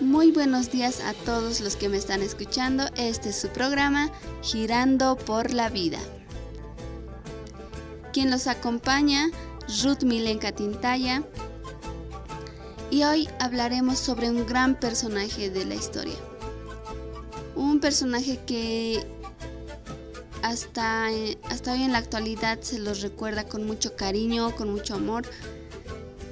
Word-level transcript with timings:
Muy 0.00 0.30
buenos 0.30 0.70
días 0.70 1.00
a 1.00 1.12
todos 1.12 1.60
los 1.60 1.74
que 1.74 1.88
me 1.88 1.96
están 1.96 2.22
escuchando. 2.22 2.84
Este 2.94 3.30
es 3.30 3.36
su 3.36 3.48
programa 3.48 4.12
Girando 4.42 5.16
por 5.16 5.52
la 5.52 5.70
Vida. 5.70 5.98
Quien 8.12 8.30
los 8.30 8.46
acompaña, 8.46 9.28
Ruth 9.82 10.04
Milenka 10.04 10.52
Tintaya. 10.52 11.24
Y 12.92 13.02
hoy 13.02 13.28
hablaremos 13.40 13.98
sobre 13.98 14.30
un 14.30 14.46
gran 14.46 14.78
personaje 14.78 15.50
de 15.50 15.64
la 15.64 15.74
historia. 15.74 16.16
Un 17.56 17.80
personaje 17.80 18.38
que 18.46 19.04
hasta, 20.42 21.08
hasta 21.50 21.72
hoy 21.72 21.82
en 21.82 21.90
la 21.90 21.98
actualidad 21.98 22.60
se 22.60 22.78
los 22.78 23.00
recuerda 23.00 23.48
con 23.48 23.66
mucho 23.66 23.96
cariño, 23.96 24.54
con 24.54 24.70
mucho 24.70 24.94
amor, 24.94 25.24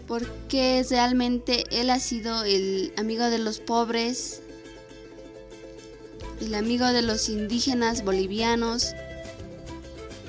porque 0.07 0.85
realmente 0.89 1.65
él 1.71 1.91
ha 1.91 2.01
sido 2.01 2.45
el 2.45 2.93
amigo 2.97 3.25
de 3.25 3.39
los 3.39 3.59
pobres, 3.59 4.43
el 6.41 6.55
amigo 6.55 6.87
de 6.87 7.03
los 7.03 7.29
indígenas 7.29 8.05
bolivianos. 8.05 8.95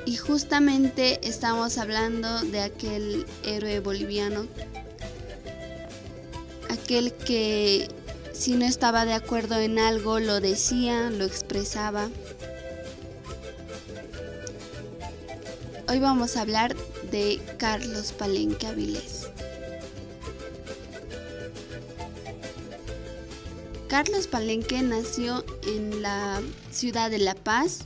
Y 0.05 0.16
justamente 0.16 1.20
estamos 1.27 1.77
hablando 1.77 2.41
de 2.44 2.62
aquel 2.62 3.26
héroe 3.44 3.82
boliviano, 3.82 4.48
aquel 6.70 7.13
que 7.13 7.90
si 8.32 8.54
no 8.54 8.66
estaba 8.66 9.04
de 9.05 9.13
acuerdo 9.13 9.59
en 9.59 9.80
algo 9.80 10.20
lo 10.20 10.40
decía, 10.40 11.09
lo 11.09 11.26
expresaba. 11.26 12.09
Hoy 15.90 15.99
vamos 15.99 16.38
a 16.38 16.41
hablar 16.41 16.76
de 17.12 17.41
Carlos 17.57 18.13
Palenque 18.13 18.68
Avilés. 18.68 19.16
Carlos 23.88 24.27
Palenque 24.27 24.82
nació 24.82 25.46
en 25.66 26.02
la 26.02 26.41
ciudad 26.71 27.10
de 27.10 27.20
La 27.20 27.35
Paz 27.35 27.85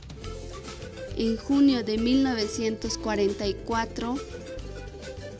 en 1.16 1.36
junio 1.36 1.84
de 1.84 1.96
1944. 1.96 4.16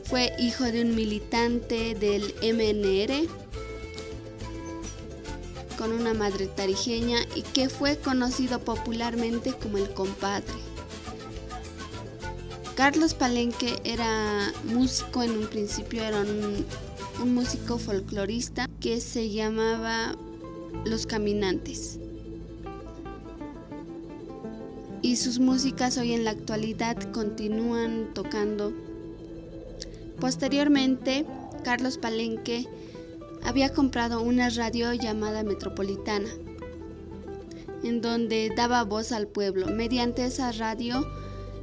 Fue 0.05 0.33
hijo 0.39 0.63
de 0.65 0.83
un 0.83 0.95
militante 0.95 1.97
del 1.97 2.33
MNR 2.43 3.27
con 5.77 5.91
una 5.91 6.15
madre 6.15 6.47
tarijeña 6.47 7.19
y 7.35 7.43
que 7.43 7.69
fue 7.69 7.99
conocido 7.99 8.61
popularmente 8.61 9.55
como 9.55 9.79
el 9.79 9.93
compadre. 9.93 10.55
Carlos 12.77 13.15
Palenque 13.15 13.81
era 13.83 14.53
músico 14.65 15.25
en 15.25 15.33
un 15.33 15.49
principio, 15.49 16.05
era 16.05 16.21
un, 16.21 16.65
un 17.21 17.35
músico 17.35 17.79
folclorista 17.79 18.71
que 18.81 19.01
se 19.01 19.31
llamaba 19.31 20.15
los 20.85 21.07
Caminantes. 21.07 21.99
Y 25.03 25.17
sus 25.17 25.39
músicas 25.39 25.99
hoy 25.99 26.13
en 26.13 26.25
la 26.25 26.31
actualidad 26.31 26.97
continúan 27.13 28.15
tocando. 28.15 28.73
Posteriormente, 30.21 31.27
Carlos 31.65 31.99
Palenque 31.99 32.67
había 33.43 33.73
comprado 33.73 34.23
una 34.23 34.49
radio 34.51 34.93
llamada 34.93 35.43
Metropolitana, 35.43 36.29
en 37.83 38.01
donde 38.01 38.53
daba 38.57 38.85
voz 38.85 39.11
al 39.11 39.27
pueblo. 39.27 39.67
Mediante 39.67 40.25
esa 40.25 40.53
radio, 40.53 41.05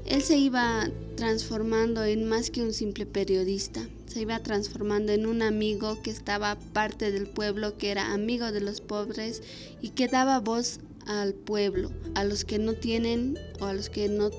él 0.05 0.21
se 0.21 0.37
iba 0.37 0.89
transformando 1.15 2.03
en 2.03 2.27
más 2.27 2.49
que 2.49 2.61
un 2.61 2.73
simple 2.73 3.05
periodista, 3.05 3.81
se 4.09 4.21
iba 4.21 4.39
transformando 4.39 5.11
en 5.11 5.27
un 5.27 5.43
amigo 5.43 6.02
que 6.02 6.09
estaba 6.09 6.57
parte 6.73 7.11
del 7.11 7.27
pueblo, 7.27 7.77
que 7.77 7.91
era 7.91 8.11
amigo 8.11 8.52
de 8.52 8.59
los 8.59 8.81
pobres 8.81 9.43
y 9.81 9.89
que 9.89 10.07
daba 10.07 10.39
voz 10.39 10.79
al 11.05 11.35
pueblo, 11.35 11.91
a 12.15 12.23
los 12.23 12.43
que 12.43 12.57
no 12.57 12.73
tienen 12.73 13.37
o 13.59 13.65
a 13.65 13.73
los 13.73 13.89
que 13.89 14.09
no 14.09 14.31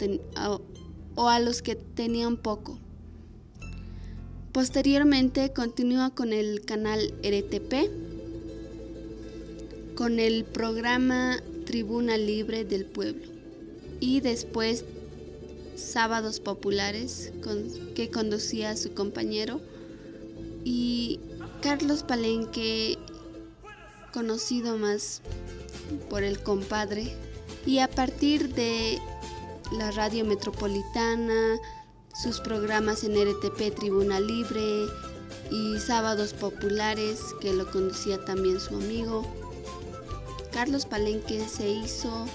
o 1.15 1.29
a 1.29 1.39
los 1.39 1.63
que 1.63 1.77
tenían 1.77 2.37
poco. 2.37 2.79
Posteriormente 4.53 5.53
continúa 5.53 6.11
con 6.11 6.33
el 6.33 6.65
canal 6.65 7.15
RTP, 7.23 7.91
con 9.95 10.19
el 10.19 10.45
programa 10.45 11.41
Tribuna 11.65 12.17
Libre 12.17 12.65
del 12.65 12.87
Pueblo 12.87 13.29
y 14.01 14.21
después 14.21 14.85
Sábados 15.81 16.41
Populares 16.41 17.33
que 17.95 18.11
conducía 18.11 18.71
a 18.71 18.77
su 18.77 18.93
compañero 18.95 19.61
y 20.65 21.21
Carlos 21.63 22.03
Palenque 22.03 22.99
conocido 24.13 24.77
más 24.77 25.23
por 26.09 26.23
el 26.23 26.43
compadre 26.43 27.17
y 27.67 27.79
a 27.79 27.89
partir 27.89 28.55
de 28.55 28.99
la 29.73 29.91
radio 29.93 30.25
metropolitana, 30.25 31.59
sus 32.23 32.41
programas 32.41 33.05
en 33.05 33.15
RTP 33.15 33.75
Tribuna 33.75 34.21
Libre 34.21 34.87
y 35.51 35.79
Sábados 35.79 36.33
Populares 36.33 37.21
que 37.41 37.53
lo 37.53 37.71
conducía 37.71 38.25
también 38.25 38.61
su 38.61 38.77
amigo. 38.77 39.25
Carlos 40.53 40.87
Palenque 40.87 41.47
se 41.49 41.69
hizo 41.69 42.27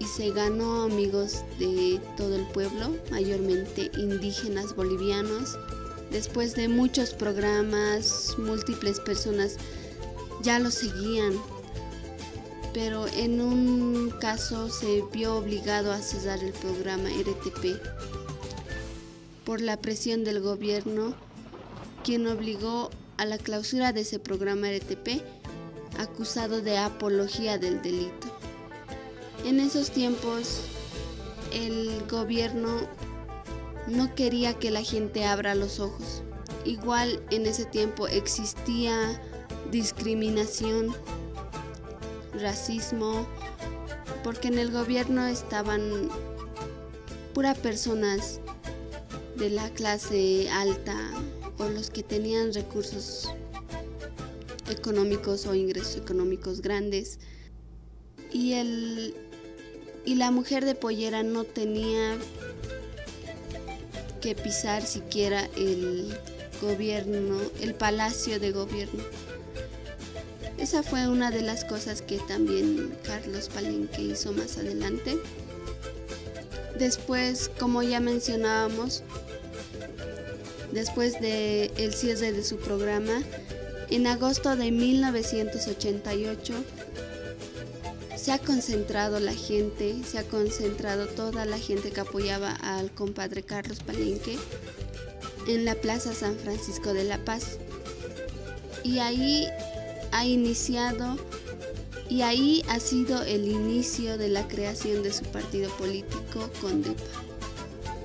y 0.00 0.04
se 0.04 0.30
ganó 0.30 0.82
amigos 0.82 1.44
de 1.58 2.00
todo 2.16 2.36
el 2.36 2.46
pueblo, 2.46 2.96
mayormente 3.10 3.90
indígenas 3.96 4.74
bolivianos. 4.76 5.58
Después 6.10 6.54
de 6.54 6.68
muchos 6.68 7.14
programas, 7.14 8.36
múltiples 8.38 9.00
personas 9.00 9.56
ya 10.42 10.58
lo 10.58 10.70
seguían, 10.70 11.34
pero 12.72 13.06
en 13.08 13.40
un 13.40 14.10
caso 14.20 14.70
se 14.70 15.02
vio 15.12 15.36
obligado 15.36 15.92
a 15.92 16.00
cesar 16.00 16.42
el 16.42 16.52
programa 16.52 17.08
RTP 17.08 17.80
por 19.44 19.60
la 19.60 19.78
presión 19.78 20.24
del 20.24 20.40
gobierno, 20.40 21.14
quien 22.04 22.26
obligó 22.26 22.90
a 23.16 23.24
la 23.24 23.38
clausura 23.38 23.92
de 23.92 24.02
ese 24.02 24.18
programa 24.18 24.68
RTP 24.68 25.22
acusado 25.98 26.60
de 26.60 26.78
apología 26.78 27.58
del 27.58 27.82
delito. 27.82 28.37
En 29.44 29.60
esos 29.60 29.90
tiempos 29.90 30.62
el 31.52 32.02
gobierno 32.08 32.80
no 33.86 34.14
quería 34.14 34.54
que 34.54 34.70
la 34.70 34.82
gente 34.82 35.24
abra 35.24 35.54
los 35.54 35.80
ojos. 35.80 36.22
Igual 36.64 37.22
en 37.30 37.46
ese 37.46 37.64
tiempo 37.64 38.06
existía 38.08 39.20
discriminación, 39.70 40.94
racismo, 42.34 43.26
porque 44.22 44.48
en 44.48 44.58
el 44.58 44.70
gobierno 44.70 45.26
estaban 45.26 46.10
puras 47.32 47.58
personas 47.58 48.40
de 49.36 49.50
la 49.50 49.70
clase 49.70 50.50
alta 50.50 50.98
o 51.58 51.68
los 51.68 51.90
que 51.90 52.02
tenían 52.02 52.52
recursos 52.52 53.32
económicos 54.68 55.46
o 55.46 55.54
ingresos 55.54 55.96
económicos 55.96 56.60
grandes. 56.60 57.18
Y 58.32 58.54
el 58.54 59.27
y 60.08 60.14
la 60.14 60.30
mujer 60.30 60.64
de 60.64 60.74
pollera 60.74 61.22
no 61.22 61.44
tenía 61.44 62.16
que 64.22 64.34
pisar 64.34 64.86
siquiera 64.86 65.50
el 65.54 66.16
gobierno, 66.62 67.38
el 67.60 67.74
palacio 67.74 68.40
de 68.40 68.50
gobierno. 68.50 69.02
Esa 70.56 70.82
fue 70.82 71.08
una 71.08 71.30
de 71.30 71.42
las 71.42 71.66
cosas 71.66 72.00
que 72.00 72.16
también 72.20 72.96
Carlos 73.02 73.50
Palenque 73.50 74.00
hizo 74.00 74.32
más 74.32 74.56
adelante. 74.56 75.18
Después, 76.78 77.50
como 77.58 77.82
ya 77.82 78.00
mencionábamos, 78.00 79.02
después 80.72 81.20
del 81.20 81.70
el 81.76 81.92
cierre 81.92 82.32
de 82.32 82.44
su 82.44 82.56
programa, 82.56 83.22
en 83.90 84.06
agosto 84.06 84.56
de 84.56 84.72
1988, 84.72 86.54
se 88.28 88.34
ha 88.34 88.38
concentrado 88.38 89.20
la 89.20 89.32
gente, 89.32 90.04
se 90.04 90.18
ha 90.18 90.22
concentrado 90.22 91.06
toda 91.06 91.46
la 91.46 91.58
gente 91.58 91.92
que 91.92 92.00
apoyaba 92.00 92.52
al 92.52 92.90
compadre 92.90 93.42
Carlos 93.42 93.78
Palenque 93.80 94.36
en 95.46 95.64
la 95.64 95.74
Plaza 95.76 96.12
San 96.12 96.36
Francisco 96.36 96.92
de 96.92 97.04
la 97.04 97.16
Paz. 97.24 97.56
Y 98.84 98.98
ahí 98.98 99.48
ha 100.12 100.26
iniciado 100.26 101.16
y 102.10 102.20
ahí 102.20 102.62
ha 102.68 102.80
sido 102.80 103.22
el 103.22 103.48
inicio 103.48 104.18
de 104.18 104.28
la 104.28 104.46
creación 104.46 105.02
de 105.02 105.14
su 105.14 105.24
partido 105.24 105.70
político 105.78 106.50
CONDEPA, 106.60 107.02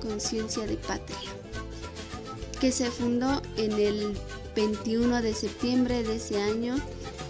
Conciencia 0.00 0.66
de 0.66 0.78
Patria, 0.78 1.18
que 2.62 2.72
se 2.72 2.90
fundó 2.90 3.42
en 3.58 3.72
el 3.72 4.18
21 4.56 5.20
de 5.20 5.34
septiembre 5.34 6.02
de 6.02 6.16
ese 6.16 6.40
año 6.40 6.76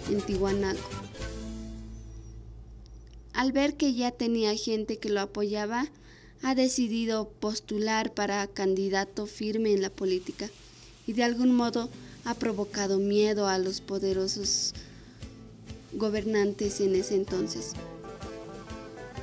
en 0.09 0.21
Tihuanaco. 0.21 0.94
Al 3.35 3.51
ver 3.51 3.75
que 3.75 3.93
ya 3.93 4.11
tenía 4.11 4.55
gente 4.55 4.97
que 4.97 5.09
lo 5.09 5.19
apoyaba, 5.19 5.87
ha 6.41 6.55
decidido 6.55 7.29
postular 7.29 8.13
para 8.13 8.47
candidato 8.47 9.25
firme 9.25 9.73
en 9.73 9.81
la 9.81 9.89
política 9.89 10.49
y 11.05 11.13
de 11.13 11.23
algún 11.23 11.53
modo 11.53 11.89
ha 12.23 12.33
provocado 12.33 12.97
miedo 12.97 13.47
a 13.47 13.57
los 13.57 13.81
poderosos 13.81 14.73
gobernantes 15.93 16.79
en 16.79 16.95
ese 16.95 17.15
entonces. 17.15 17.73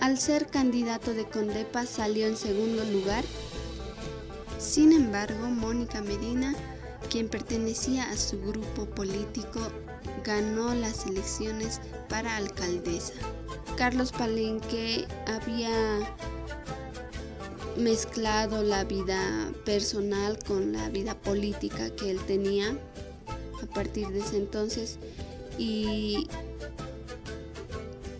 Al 0.01 0.19
ser 0.19 0.47
candidato 0.49 1.15
de 1.15 1.25
Condepa 1.25 1.87
salió 1.87 2.27
en 2.27 2.37
segundo 2.37 2.85
lugar. 2.85 3.25
Sin 4.59 4.93
embargo, 4.93 5.47
Mónica 5.49 6.03
Medina, 6.03 6.55
quien 7.09 7.29
pertenecía 7.29 8.11
a 8.11 8.17
su 8.17 8.41
grupo 8.41 8.87
político, 8.87 9.61
ganó 10.25 10.75
las 10.75 11.07
elecciones 11.07 11.81
para 12.09 12.37
alcaldesa. 12.37 13.15
Carlos 13.77 14.13
Palenque 14.13 15.07
había 15.27 16.01
mezclado 17.77 18.63
la 18.63 18.85
vida 18.85 19.53
personal 19.65 20.39
con 20.47 20.73
la 20.73 20.89
vida 20.91 21.15
política 21.15 21.91
que 21.97 22.11
él 22.11 22.21
tenía 22.27 22.77
a 23.63 23.67
partir 23.75 24.09
de 24.09 24.21
ese 24.21 24.37
entonces 24.37 24.99
y 25.59 26.29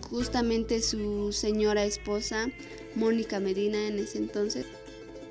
justamente 0.09 0.81
su 0.81 1.31
señora 1.31 1.83
esposa, 1.85 2.47
Mónica 2.95 3.39
Medina 3.39 3.87
en 3.87 3.99
ese 3.99 4.19
entonces, 4.19 4.65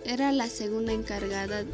era 0.05 0.33
la 0.33 0.49
segunda 0.49 0.93
encargada 0.93 1.65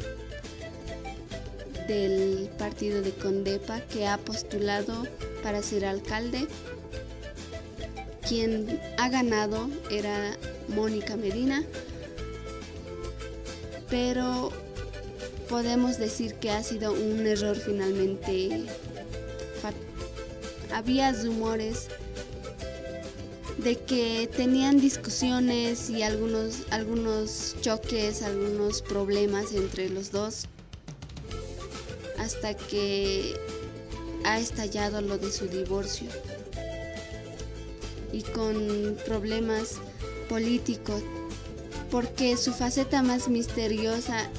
del 1.89 2.49
partido 2.59 3.01
de 3.01 3.11
Condepa 3.11 3.81
que 3.81 4.07
ha 4.07 4.19
postulado 4.19 5.07
para 5.41 5.63
ser 5.63 5.85
alcalde. 5.85 6.47
Quien 8.27 8.79
ha 8.99 9.09
ganado 9.09 9.67
era 9.89 10.37
Mónica 10.67 11.17
Medina, 11.17 11.63
pero 13.89 14.51
podemos 15.49 15.97
decir 15.97 16.35
que 16.35 16.51
ha 16.51 16.61
sido 16.61 16.93
un 16.93 17.25
error 17.25 17.57
finalmente. 17.57 18.67
Había 20.71 21.11
rumores 21.11 21.87
de 23.57 23.75
que 23.75 24.29
tenían 24.37 24.79
discusiones 24.79 25.89
y 25.89 26.03
algunos, 26.03 26.67
algunos 26.69 27.55
choques, 27.61 28.21
algunos 28.21 28.83
problemas 28.83 29.53
entre 29.53 29.89
los 29.89 30.11
dos, 30.11 30.45
hasta 32.19 32.53
que 32.53 33.35
ha 34.23 34.39
estallado 34.39 35.01
lo 35.01 35.17
de 35.17 35.31
su 35.31 35.47
divorcio 35.47 36.09
y 38.11 38.21
con 38.23 38.97
problemas 39.05 39.75
políticos, 40.27 41.01
porque 41.89 42.37
su 42.37 42.53
faceta 42.53 43.01
más 43.01 43.29
misteriosa 43.29 44.29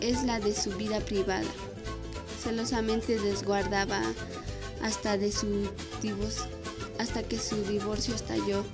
es 0.00 0.22
la 0.24 0.40
de 0.40 0.54
su 0.54 0.70
vida 0.76 1.00
privada. 1.00 1.48
Celosamente 2.42 3.18
desguardaba 3.18 4.02
hasta 4.82 5.18
de 5.18 5.30
su 5.30 5.68
hasta 6.98 7.22
que 7.22 7.38
su 7.38 7.62
divorcio 7.64 8.14
estalló 8.14 8.64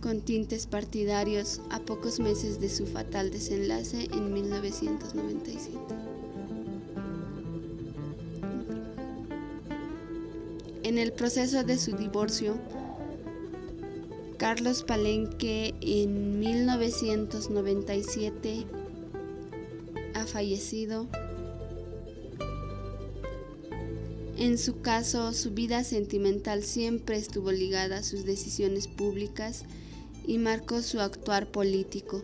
con 0.00 0.20
tintes 0.20 0.66
partidarios 0.66 1.60
a 1.70 1.80
pocos 1.80 2.20
meses 2.20 2.60
de 2.60 2.70
su 2.70 2.86
fatal 2.86 3.30
desenlace 3.30 4.08
en 4.12 4.32
1997. 4.32 5.97
En 10.88 10.96
el 10.96 11.12
proceso 11.12 11.64
de 11.64 11.76
su 11.76 11.98
divorcio, 11.98 12.56
Carlos 14.38 14.84
Palenque 14.84 15.74
en 15.82 16.40
1997 16.40 18.64
ha 20.14 20.24
fallecido 20.24 21.06
En 24.38 24.56
su 24.56 24.80
caso, 24.80 25.34
su 25.34 25.50
vida 25.50 25.84
sentimental 25.84 26.62
siempre 26.62 27.18
estuvo 27.18 27.52
ligada 27.52 27.98
a 27.98 28.02
sus 28.02 28.24
decisiones 28.24 28.88
públicas 28.88 29.66
y 30.26 30.38
marcó 30.38 30.80
su 30.80 31.00
actuar 31.00 31.52
político. 31.52 32.22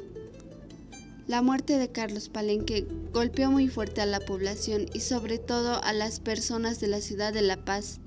La 1.26 1.43
muerte 1.43 1.76
de 1.76 1.93
Carlos 1.93 2.31
Palenque 2.31 2.87
golpeó 3.12 3.50
muy 3.50 3.69
fuerte 3.69 4.00
a 4.00 4.06
la 4.06 4.20
población 4.20 4.87
y 4.94 5.00
sobre 5.00 5.37
todo 5.37 5.84
a 5.84 5.93
las 5.93 6.19
personas 6.19 6.81
de 6.81 6.87
la 6.87 7.02
ciudad 7.02 7.34
de 7.34 7.43
La 7.43 7.67
Paz, 7.67 8.00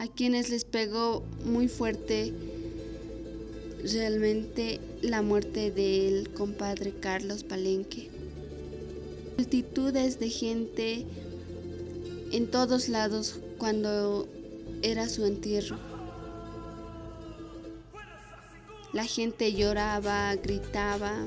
a 0.00 0.08
quienes 0.08 0.48
les 0.50 0.64
pegó 0.64 1.22
muy 1.44 1.68
fuerte 1.68 2.32
realmente 3.84 4.80
la 5.02 5.22
muerte 5.22 5.70
del 5.70 6.30
compadre 6.30 6.92
Carlos 7.00 7.44
Palenque 7.44 8.10
multitudes 9.40 10.18
de 10.20 10.28
gente 10.28 11.06
en 12.30 12.50
todos 12.50 12.90
lados 12.90 13.40
cuando 13.56 14.28
era 14.82 15.08
su 15.08 15.24
entierro. 15.24 15.78
La 18.92 19.04
gente 19.04 19.54
lloraba, 19.54 20.34
gritaba, 20.36 21.26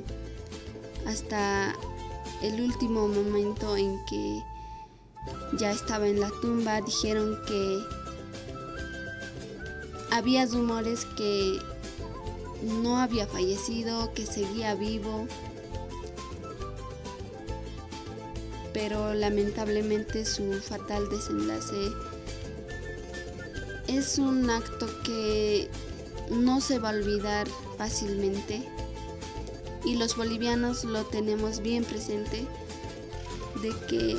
hasta 1.07 1.73
el 2.43 2.61
último 2.61 3.07
momento 3.07 3.75
en 3.77 3.97
que 4.05 4.43
ya 5.57 5.71
estaba 5.71 6.07
en 6.07 6.19
la 6.19 6.29
tumba, 6.39 6.81
dijeron 6.81 7.35
que 7.47 7.79
había 10.13 10.45
rumores 10.45 11.05
que 11.17 11.59
no 12.81 12.97
había 12.97 13.25
fallecido, 13.27 14.13
que 14.13 14.25
seguía 14.25 14.75
vivo. 14.75 15.27
pero 18.73 19.13
lamentablemente 19.13 20.25
su 20.25 20.51
fatal 20.53 21.07
desenlace 21.07 21.91
es 23.87 24.17
un 24.17 24.49
acto 24.49 24.87
que 25.03 25.69
no 26.31 26.59
se 26.59 26.79
va 26.79 26.89
a 26.89 26.93
olvidar 26.93 27.47
fácilmente 27.77 28.67
y 29.85 29.95
los 29.95 30.17
bolivianos 30.17 30.85
lo 30.85 31.03
tenemos 31.05 31.61
bien 31.61 31.85
presente 31.85 32.47
de 33.61 33.69
que 33.87 34.17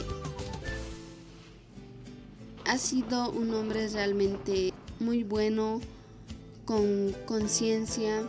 ha 2.66 2.78
sido 2.78 3.30
un 3.30 3.52
hombre 3.54 3.88
realmente 3.88 4.73
muy 5.04 5.22
bueno, 5.22 5.80
con 6.64 7.14
conciencia 7.26 8.22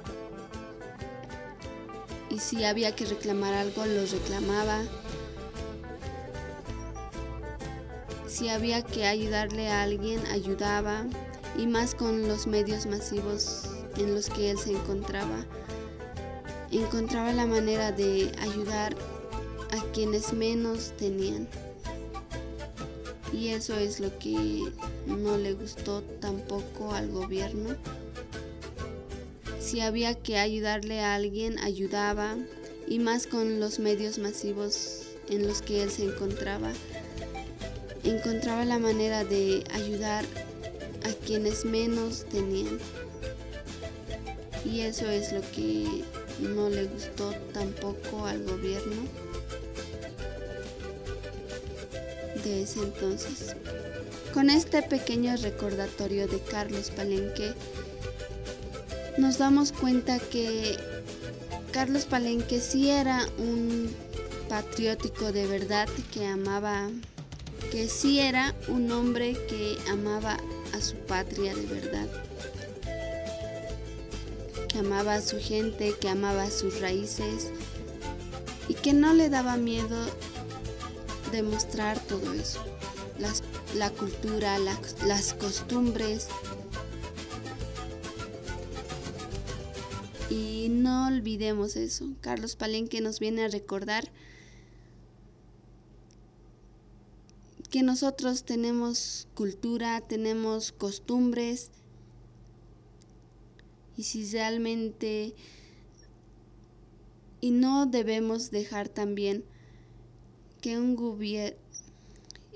y 2.30 2.39
si 2.39 2.66
había 2.66 2.94
que 2.94 3.06
reclamar 3.06 3.54
algo 3.54 3.86
lo 3.86 4.06
reclamaba. 4.06 4.83
Si 8.27 8.50
había 8.50 8.81
que 8.81 9.06
ayudarle 9.06 9.70
a 9.70 9.84
alguien, 9.84 10.25
ayudaba, 10.25 11.05
y 11.58 11.67
más 11.67 11.96
con 11.96 12.27
los 12.27 12.48
medios 12.48 12.86
masivos 12.86 13.70
en 13.96 14.13
los 14.13 14.29
que 14.29 14.51
él 14.51 14.58
se 14.58 14.72
encontraba. 14.72 15.46
Encontraba 16.72 17.32
la 17.32 17.46
manera 17.46 17.94
de 17.94 18.34
ayudar 18.41 18.94
a 19.72 19.82
quienes 19.94 20.34
menos 20.34 20.91
tenían. 20.98 21.48
Y 23.32 23.50
eso 23.50 23.75
es 23.77 24.01
lo 24.01 24.17
que 24.20 24.60
no 25.07 25.38
le 25.38 25.53
gustó 25.53 26.01
tampoco 26.19 26.93
al 26.93 27.09
gobierno. 27.09 27.75
Si 29.59 29.81
había 29.81 30.15
que 30.15 30.38
ayudarle 30.38 31.01
a 31.01 31.15
alguien, 31.15 31.59
ayudaba, 31.59 32.35
y 32.88 33.00
más 33.00 33.25
con 33.27 33.59
los 33.59 33.79
medios 33.79 34.19
masivos 34.19 35.07
en 35.29 35.47
los 35.47 35.62
que 35.62 35.81
él 35.81 35.89
se 35.89 36.03
encontraba 36.03 36.71
encontraba 38.09 38.65
la 38.65 38.79
manera 38.79 39.24
de 39.24 39.63
ayudar 39.74 40.25
a 41.03 41.25
quienes 41.25 41.65
menos 41.65 42.25
tenían. 42.25 42.79
Y 44.63 44.81
eso 44.81 45.09
es 45.09 45.31
lo 45.31 45.41
que 45.51 46.03
no 46.39 46.69
le 46.69 46.85
gustó 46.85 47.33
tampoco 47.53 48.25
al 48.25 48.43
gobierno 48.43 49.03
de 52.43 52.63
ese 52.63 52.79
entonces. 52.79 53.55
Con 54.36 54.50
este 54.50 54.82
pequeño 54.84 55.34
recordatorio 55.38 56.27
de 56.27 56.42
Carlos 56.42 56.92
Palenque, 56.92 57.54
nos 59.18 59.38
damos 59.38 59.72
cuenta 59.72 60.20
que 60.20 60.75
Carlos 61.72 62.04
Palenque 62.04 62.60
sí 62.60 62.89
era 62.89 63.25
un 63.38 63.89
patriótico 64.50 65.32
de 65.32 65.48
verdad 65.48 65.88
que 66.12 66.25
amaba 66.25 66.89
que 67.72 67.88
sí 67.88 68.20
era 68.20 68.54
un 68.68 68.92
hombre 68.92 69.38
que 69.48 69.77
amaba 69.89 70.36
a 70.74 70.82
su 70.82 70.98
patria 70.98 71.56
de 71.56 71.65
verdad, 71.68 72.08
que 74.68 74.80
amaba 74.80 75.13
a 75.13 75.22
su 75.22 75.39
gente, 75.39 75.96
que 75.98 76.10
amaba 76.10 76.51
sus 76.51 76.82
raíces 76.82 77.51
y 78.68 78.74
que 78.74 78.92
no 78.92 79.13
le 79.13 79.30
daba 79.30 79.56
miedo 79.56 79.96
demostrar 81.32 81.98
todo 82.01 82.34
eso, 82.34 82.62
la 83.75 83.89
cultura, 83.91 84.58
las 84.60 85.34
costumbres. 85.34 86.27
Y 90.29 90.70
no 90.70 91.08
olvidemos 91.08 91.75
eso. 91.75 92.08
Carlos 92.22 92.55
Palenque 92.55 93.01
nos 93.01 93.20
viene 93.20 93.44
a 93.44 93.48
recordar 93.50 94.12
que 97.70 97.84
nosotros 97.84 98.46
tenemos 98.46 99.27
cultura, 99.34 100.00
tenemos 100.01 100.72
costumbres 100.72 101.72
y 103.98 104.03
si 104.03 104.25
realmente 104.32 105.36
y 107.41 107.51
no 107.51 107.86
debemos 107.86 108.50
dejar 108.50 108.88
también 108.88 109.44
que 110.62 110.79
un 110.79 110.96
gobierno 110.96 111.64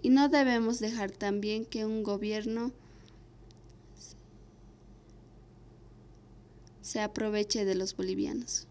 y 0.02 0.10
no 0.10 0.30
debemos 0.30 0.80
dejar 0.80 1.12
también 1.12 1.66
que 1.66 1.86
un 1.86 2.04
gobierno 2.04 2.72
se 6.82 7.02
aproveche 7.02 7.66
de 7.66 7.76
los 7.76 7.96
bolivianos. 7.96 8.68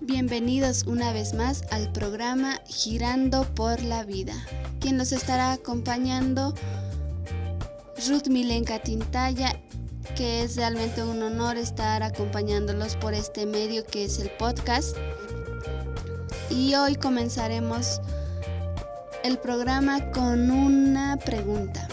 Bienvenidos 0.00 0.84
una 0.84 1.12
vez 1.12 1.34
más 1.34 1.64
al 1.72 1.90
programa 1.92 2.60
Girando 2.66 3.44
por 3.54 3.82
la 3.82 4.04
Vida. 4.04 4.34
Quien 4.78 4.96
los 4.96 5.10
estará 5.10 5.52
acompañando, 5.52 6.54
Ruth 8.08 8.28
Milenka 8.28 8.80
Tintaya, 8.80 9.52
que 10.16 10.42
es 10.42 10.56
realmente 10.56 11.04
un 11.04 11.22
honor 11.22 11.56
estar 11.56 12.02
acompañándolos 12.02 12.96
por 12.96 13.14
este 13.14 13.46
medio 13.46 13.84
que 13.86 14.04
es 14.04 14.18
el 14.18 14.30
podcast. 14.30 14.96
Y 16.50 16.74
hoy 16.74 16.96
comenzaremos 16.96 18.00
el 19.22 19.38
programa 19.38 20.10
con 20.10 20.50
una 20.50 21.16
pregunta. 21.16 21.86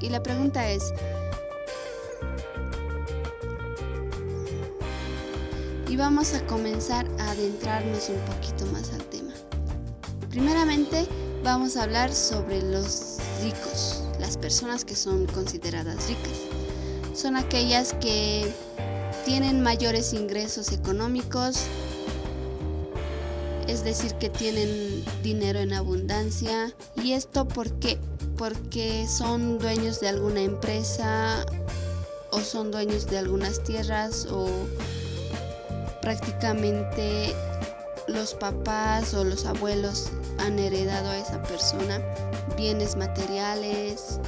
Y 0.00 0.08
la 0.10 0.22
pregunta 0.22 0.68
es, 0.68 0.92
y 5.88 5.96
vamos 5.96 6.34
a 6.34 6.46
comenzar 6.46 7.06
a 7.18 7.30
adentrarnos 7.30 8.08
un 8.10 8.20
poquito 8.32 8.66
más 8.66 8.92
al 8.92 9.02
tema. 9.04 9.32
Primeramente 10.28 11.06
vamos 11.42 11.76
a 11.76 11.84
hablar 11.84 12.12
sobre 12.12 12.62
los 12.62 13.16
ricos, 13.42 14.04
las 14.20 14.36
personas 14.36 14.84
que 14.84 14.94
son 14.94 15.26
consideradas 15.26 16.08
ricas. 16.08 16.38
Son 17.14 17.36
aquellas 17.36 17.94
que 17.94 18.52
tienen 19.24 19.62
mayores 19.62 20.12
ingresos 20.12 20.72
económicos, 20.72 21.64
es 23.66 23.84
decir, 23.84 24.14
que 24.14 24.28
tienen 24.30 25.04
dinero 25.22 25.58
en 25.58 25.72
abundancia. 25.72 26.72
¿Y 27.02 27.12
esto 27.12 27.48
por 27.48 27.72
qué? 27.80 27.98
Porque 28.36 29.06
son 29.08 29.58
dueños 29.58 30.00
de 30.00 30.08
alguna 30.08 30.40
empresa 30.42 31.44
o 32.30 32.40
son 32.40 32.70
dueños 32.70 33.06
de 33.06 33.18
algunas 33.18 33.62
tierras 33.62 34.26
o 34.30 34.48
prácticamente 36.00 37.34
los 38.06 38.34
papás 38.34 39.14
o 39.14 39.24
los 39.24 39.44
abuelos 39.46 40.10
han 40.38 40.58
heredado 40.58 41.10
a 41.10 41.18
esa 41.18 41.42
persona 41.42 42.00
bienes 42.60 42.94
materiales. 42.94 44.20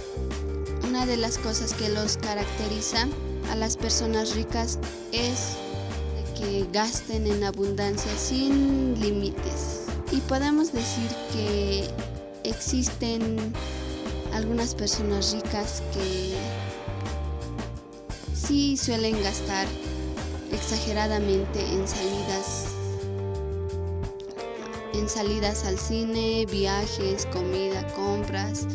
Una 0.88 1.04
de 1.04 1.18
las 1.18 1.36
cosas 1.36 1.74
que 1.74 1.90
los 1.90 2.16
caracteriza 2.16 3.06
a 3.50 3.56
las 3.56 3.76
personas 3.76 4.34
ricas 4.34 4.78
es 5.12 5.58
que 6.38 6.66
gasten 6.72 7.26
en 7.26 7.44
abundancia 7.44 8.10
sin 8.16 8.98
límites. 8.98 9.84
Y 10.10 10.16
podemos 10.20 10.72
decir 10.72 11.10
que 11.34 11.90
existen 12.44 13.36
algunas 14.32 14.74
personas 14.74 15.34
ricas 15.34 15.82
que 15.92 16.34
sí 18.34 18.78
suelen 18.78 19.22
gastar 19.22 19.66
exageradamente 20.52 21.60
en 21.60 21.86
salidas 21.86 22.41
salidas 25.08 25.64
al 25.64 25.78
cine, 25.78 26.46
viajes, 26.50 27.26
comida, 27.26 27.86
compras, 27.94 28.66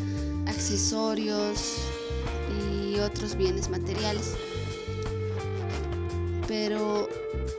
accesorios 0.48 1.78
y 2.62 3.00
otros 3.00 3.36
bienes 3.36 3.70
materiales. 3.70 4.36
Pero 6.48 7.10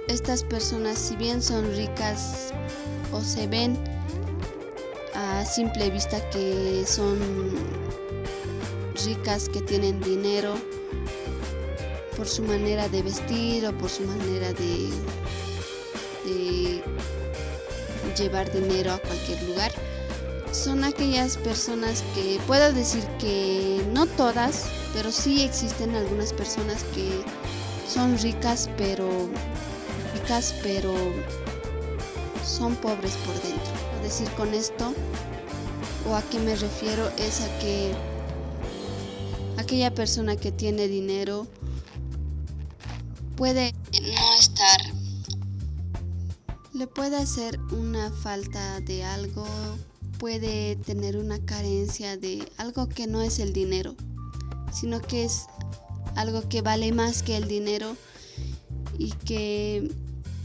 estas 0.09 0.43
personas, 0.43 0.99
si 0.99 1.17
bien 1.17 1.43
son 1.43 1.75
ricas 1.77 2.53
o 3.13 3.21
se 3.23 3.47
ven 3.47 3.79
a 5.15 5.45
simple 5.45 5.91
vista 5.91 6.19
que 6.31 6.85
son 6.87 7.19
ricas, 9.05 9.49
que 9.49 9.61
tienen 9.61 10.01
dinero, 10.01 10.55
por 12.17 12.27
su 12.27 12.43
manera 12.43 12.89
de 12.89 13.03
vestir 13.03 13.65
o 13.67 13.73
por 13.79 13.89
su 13.89 14.03
manera 14.03 14.53
de, 14.53 14.91
llevar 18.19 18.53
dinero 18.53 18.93
a 18.93 18.99
cualquier 18.99 19.43
lugar. 19.45 19.73
Son 20.53 20.85
aquellas 20.85 21.37
personas 21.37 22.03
que 22.15 22.41
puedo 22.47 22.73
decir 22.73 23.05
que 23.19 23.83
no 23.93 24.07
todas, 24.07 24.67
pero 24.93 25.13
sí 25.13 25.43
existen 25.43 25.95
algunas 25.95 26.33
personas 26.33 26.85
que 26.95 27.09
son 27.87 28.19
ricas 28.19 28.69
pero 28.77 29.09
ricas 30.15 30.55
pero 30.63 30.93
son 32.45 32.75
pobres 32.77 33.15
por 33.27 33.35
dentro. 33.43 33.73
Es 33.97 34.03
decir, 34.03 34.29
con 34.37 34.55
esto 34.55 34.95
o 36.09 36.15
a 36.15 36.23
qué 36.23 36.39
me 36.39 36.57
refiero 36.57 37.09
es 37.19 37.43
a 37.43 37.59
que 37.59 37.93
aquella 39.59 39.93
persona 39.95 40.37
que 40.37 40.51
tiene 40.51 40.89
dinero 40.89 41.47
puede 43.37 43.73
no 43.93 44.28
le 46.79 46.87
puede 46.87 47.17
hacer 47.17 47.59
una 47.73 48.13
falta 48.13 48.81
de 48.81 49.03
algo, 49.03 49.45
puede 50.21 50.77
tener 50.77 51.17
una 51.17 51.45
carencia 51.45 52.17
de 52.17 52.47
algo 52.57 52.89
que 52.89 53.09
no 53.09 53.21
es 53.21 53.41
el 53.41 53.53
dinero, 53.53 53.97
sino 54.73 55.01
que 55.01 55.25
es 55.25 55.47
algo 56.15 56.49
que 56.49 56.63
vale 56.63 56.93
más 56.93 57.25
que 57.25 57.37
el 57.37 57.49
dinero 57.49 57.97
y 58.97 59.11
que 59.11 59.91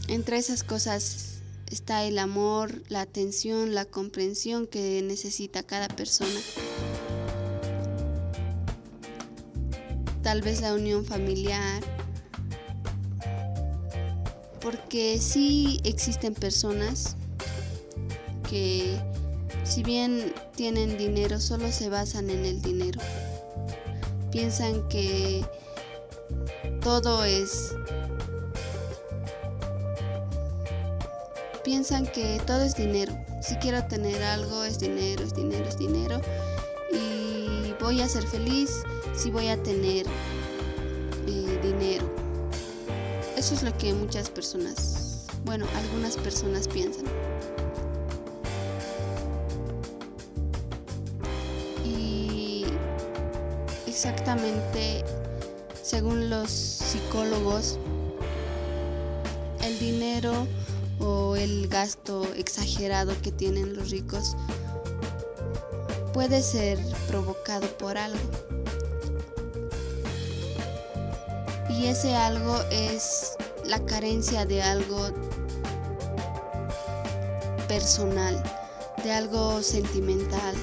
entre 0.08 0.38
esas 0.38 0.64
cosas 0.64 1.38
está 1.70 2.04
el 2.04 2.18
amor, 2.18 2.82
la 2.88 3.02
atención, 3.02 3.72
la 3.72 3.84
comprensión 3.84 4.66
que 4.66 5.02
necesita 5.02 5.62
cada 5.62 5.86
persona. 5.86 6.40
Tal 10.24 10.42
vez 10.42 10.62
la 10.62 10.74
unión 10.74 11.04
familiar, 11.04 11.93
porque 14.64 15.20
sí 15.20 15.78
existen 15.84 16.32
personas 16.32 17.16
que 18.48 18.98
si 19.62 19.82
bien 19.82 20.32
tienen 20.56 20.96
dinero 20.96 21.38
solo 21.38 21.70
se 21.70 21.90
basan 21.90 22.30
en 22.30 22.46
el 22.46 22.62
dinero. 22.62 22.98
Piensan 24.32 24.88
que 24.88 25.44
todo 26.80 27.24
es 27.24 27.74
piensan 31.62 32.06
que 32.06 32.40
todo 32.46 32.62
es 32.62 32.74
dinero. 32.74 33.12
Si 33.42 33.56
quiero 33.56 33.84
tener 33.84 34.22
algo 34.22 34.64
es 34.64 34.78
dinero, 34.80 35.24
es 35.24 35.34
dinero, 35.34 35.66
es 35.68 35.76
dinero 35.76 36.22
y 36.92 37.74
voy 37.82 38.00
a 38.00 38.08
ser 38.08 38.26
feliz 38.26 38.70
si 39.14 39.30
voy 39.30 39.48
a 39.48 39.62
tener 39.62 40.06
Es 43.54 43.62
lo 43.62 43.72
que 43.78 43.94
muchas 43.94 44.30
personas, 44.30 45.26
bueno, 45.44 45.64
algunas 45.76 46.16
personas 46.16 46.66
piensan. 46.66 47.04
Y 51.84 52.64
exactamente, 53.86 55.04
según 55.84 56.30
los 56.30 56.50
psicólogos, 56.50 57.78
el 59.62 59.78
dinero 59.78 60.48
o 60.98 61.36
el 61.36 61.68
gasto 61.68 62.26
exagerado 62.34 63.14
que 63.22 63.30
tienen 63.30 63.76
los 63.76 63.90
ricos 63.90 64.36
puede 66.12 66.42
ser 66.42 66.80
provocado 67.06 67.68
por 67.78 67.98
algo. 67.98 68.18
Y 71.76 71.86
ese 71.86 72.14
algo 72.14 72.60
es 72.70 73.13
la 73.74 73.84
carencia 73.86 74.46
de 74.46 74.62
algo 74.62 75.08
personal, 77.66 78.40
de 79.02 79.10
algo 79.10 79.60
sentimental. 79.64 80.54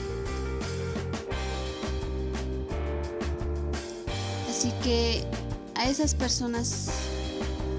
Así 4.49 4.71
que 4.81 5.25
a 5.75 5.89
esas 5.89 6.15
personas 6.15 6.87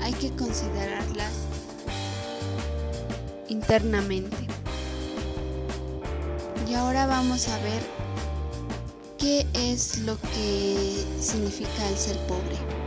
hay 0.03 0.13
que 0.13 0.31
considerarlas 0.33 1.33
internamente. 3.49 4.37
Y 6.69 6.75
ahora 6.75 7.07
vamos 7.07 7.49
a 7.49 7.57
ver 7.61 7.83
¿qué 9.17 9.47
es 9.55 10.01
lo 10.01 10.19
que 10.35 11.07
significa 11.19 11.89
el 11.89 11.97
ser 11.97 12.19
pobre? 12.27 12.82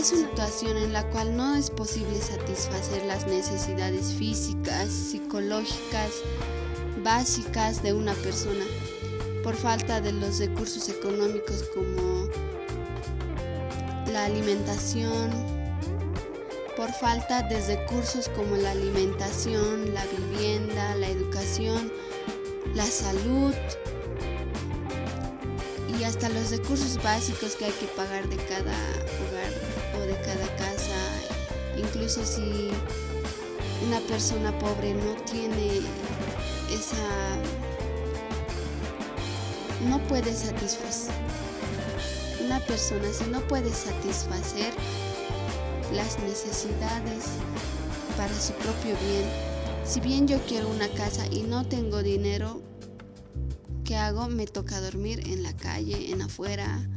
Es 0.00 0.12
una 0.12 0.30
situación 0.30 0.78
en 0.78 0.94
la 0.94 1.06
cual 1.10 1.36
no 1.36 1.54
es 1.56 1.68
posible 1.68 2.18
satisfacer 2.22 3.04
las 3.04 3.26
necesidades 3.26 4.14
físicas, 4.14 4.88
psicológicas, 4.88 6.22
básicas 7.04 7.82
de 7.82 7.92
una 7.92 8.14
persona 8.14 8.64
por 9.44 9.54
falta 9.54 10.00
de 10.00 10.12
los 10.12 10.38
recursos 10.38 10.88
económicos 10.88 11.64
como 11.74 12.30
la 14.10 14.24
alimentación, 14.24 15.30
por 16.78 16.90
falta 16.92 17.42
de 17.42 17.60
recursos 17.66 18.30
como 18.30 18.56
la 18.56 18.70
alimentación, 18.70 19.92
la 19.92 20.06
vivienda, 20.06 20.94
la 20.94 21.08
educación, 21.08 21.92
la 22.74 22.86
salud 22.86 23.52
y 25.98 26.04
hasta 26.04 26.30
los 26.30 26.50
recursos 26.50 26.96
básicos 27.02 27.54
que 27.54 27.66
hay 27.66 27.72
que 27.72 27.86
pagar 27.88 28.26
de 28.30 28.36
cada 28.36 28.72
hogar 28.72 29.79
o 29.96 30.00
de 30.00 30.14
cada 30.22 30.56
casa. 30.56 30.96
Incluso 31.76 32.24
si 32.24 32.70
una 33.86 34.00
persona 34.00 34.56
pobre 34.58 34.94
no 34.94 35.14
tiene 35.30 35.80
esa... 36.70 37.36
no 39.88 39.98
puede 40.08 40.34
satisfacer. 40.34 41.14
Una 42.44 42.60
persona 42.60 43.12
si 43.12 43.24
no 43.30 43.40
puede 43.42 43.70
satisfacer 43.72 44.72
las 45.92 46.18
necesidades 46.20 47.24
para 48.16 48.34
su 48.34 48.52
propio 48.54 48.96
bien, 49.06 49.24
si 49.84 50.00
bien 50.00 50.28
yo 50.28 50.38
quiero 50.46 50.68
una 50.68 50.88
casa 50.88 51.26
y 51.26 51.42
no 51.42 51.66
tengo 51.66 52.02
dinero, 52.02 52.60
¿qué 53.84 53.96
hago? 53.96 54.28
Me 54.28 54.46
toca 54.46 54.80
dormir 54.80 55.26
en 55.26 55.42
la 55.42 55.56
calle, 55.56 56.12
en 56.12 56.22
afuera. 56.22 56.88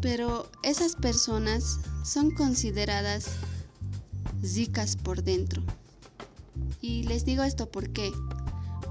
Pero 0.00 0.50
esas 0.62 0.94
personas 0.94 1.78
son 2.04 2.30
consideradas 2.30 3.26
ricas 4.42 4.96
por 4.96 5.22
dentro. 5.22 5.62
Y 6.80 7.04
les 7.04 7.24
digo 7.24 7.42
esto 7.42 7.68
por 7.70 7.90
qué. 7.90 8.12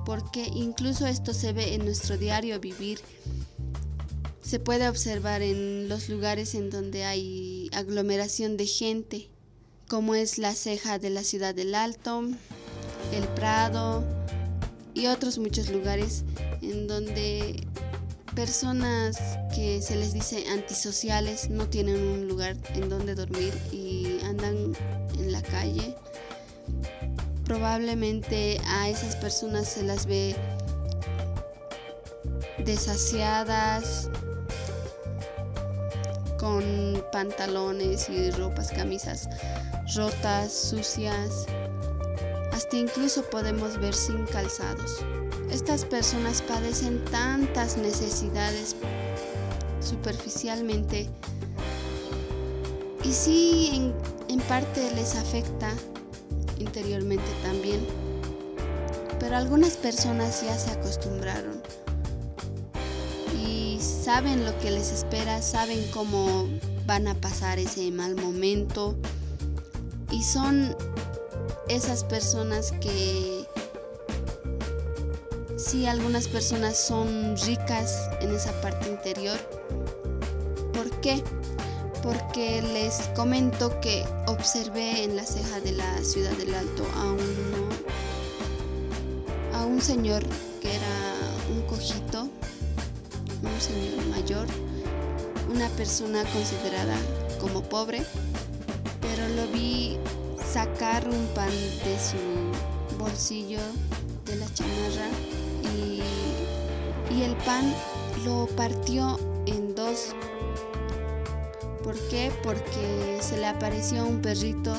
Porque 0.05 0.47
incluso 0.53 1.07
esto 1.07 1.33
se 1.33 1.53
ve 1.53 1.73
en 1.73 1.85
nuestro 1.85 2.17
diario 2.17 2.59
vivir. 2.59 2.99
Se 4.41 4.59
puede 4.59 4.87
observar 4.87 5.41
en 5.41 5.89
los 5.89 6.09
lugares 6.09 6.53
en 6.53 6.69
donde 6.69 7.03
hay 7.03 7.69
aglomeración 7.73 8.57
de 8.57 8.67
gente, 8.67 9.29
como 9.87 10.13
es 10.13 10.37
la 10.37 10.53
ceja 10.53 10.99
de 10.99 11.09
la 11.09 11.23
ciudad 11.23 11.55
del 11.55 11.73
Alto, 11.73 12.23
el 13.11 13.27
Prado 13.35 14.03
y 14.93 15.07
otros 15.07 15.39
muchos 15.39 15.69
lugares 15.69 16.23
en 16.61 16.87
donde 16.87 17.67
personas 18.35 19.17
que 19.55 19.81
se 19.81 19.95
les 19.95 20.13
dice 20.13 20.43
antisociales 20.51 21.49
no 21.49 21.67
tienen 21.67 21.95
un 21.95 22.27
lugar 22.27 22.55
en 22.73 22.89
donde 22.89 23.15
dormir 23.15 23.53
y 23.71 24.19
andan 24.25 24.73
en 25.17 25.31
la 25.31 25.41
calle. 25.41 25.95
Probablemente 27.45 28.59
a 28.65 28.89
esas 28.89 29.15
personas 29.15 29.69
se 29.69 29.83
las 29.83 30.05
ve 30.05 30.35
desasiadas, 32.65 34.09
con 36.37 37.03
pantalones 37.11 38.09
y 38.09 38.29
ropas, 38.31 38.71
camisas 38.71 39.27
rotas, 39.95 40.51
sucias, 40.51 41.45
hasta 42.51 42.77
incluso 42.77 43.23
podemos 43.29 43.79
ver 43.79 43.93
sin 43.93 44.25
calzados. 44.25 45.03
Estas 45.51 45.85
personas 45.85 46.41
padecen 46.41 47.03
tantas 47.05 47.77
necesidades 47.77 48.75
superficialmente 49.79 51.09
y 53.03 53.11
sí 53.11 53.69
en, 53.73 53.93
en 54.33 54.39
parte 54.47 54.91
les 54.95 55.15
afecta 55.15 55.71
interiormente 56.57 57.25
también, 57.43 57.85
pero 59.19 59.37
algunas 59.37 59.77
personas 59.77 60.41
ya 60.41 60.57
se 60.57 60.71
acostumbraron 60.71 61.61
y 63.45 63.79
saben 63.79 64.45
lo 64.45 64.57
que 64.59 64.71
les 64.71 64.91
espera, 64.91 65.41
saben 65.41 65.85
cómo 65.91 66.47
van 66.85 67.07
a 67.07 67.15
pasar 67.15 67.59
ese 67.59 67.91
mal 67.91 68.15
momento 68.15 68.95
y 70.11 70.23
son 70.23 70.75
esas 71.67 72.03
personas 72.03 72.71
que 72.73 73.34
sí 75.75 75.85
algunas 75.87 76.27
personas 76.27 76.77
son 76.77 77.35
ricas 77.45 78.09
en 78.21 78.33
esa 78.33 78.51
parte 78.61 78.89
interior. 78.89 79.37
¿Por 80.73 80.89
qué? 81.01 81.21
Porque 82.01 82.61
les 82.61 82.95
comento 83.15 83.79
que 83.81 84.05
observé 84.27 85.03
en 85.03 85.15
la 85.15 85.25
ceja 85.25 85.59
de 85.59 85.73
la 85.73 86.03
ciudad 86.03 86.31
del 86.31 86.53
Alto 86.53 86.85
a 86.95 87.05
un, 87.11 87.69
a 89.53 89.65
un 89.65 89.81
señor 89.81 90.23
que 90.61 90.75
era 90.75 90.95
un 91.53 91.61
cojito, 91.63 92.29
un 93.43 93.61
señor 93.61 94.05
mayor, 94.07 94.47
una 95.53 95.67
persona 95.69 96.23
considerada 96.31 96.95
como 97.41 97.61
pobre, 97.63 98.01
pero 99.01 99.27
lo 99.29 99.47
vi 99.51 99.97
sacar 100.53 101.07
un 101.09 101.27
pan 101.33 101.51
de 101.83 101.97
su 101.99 102.97
bolsillo 102.97 103.59
de 104.25 104.35
la 104.37 104.53
chamarra 104.53 105.34
y 107.15 107.23
el 107.23 107.35
pan 107.37 107.73
lo 108.25 108.47
partió 108.57 109.17
en 109.45 109.73
dos. 109.73 110.13
¿Por 111.83 111.95
qué? 112.09 112.31
Porque 112.43 113.19
se 113.21 113.37
le 113.37 113.45
apareció 113.45 114.05
un 114.05 114.21
perrito 114.21 114.75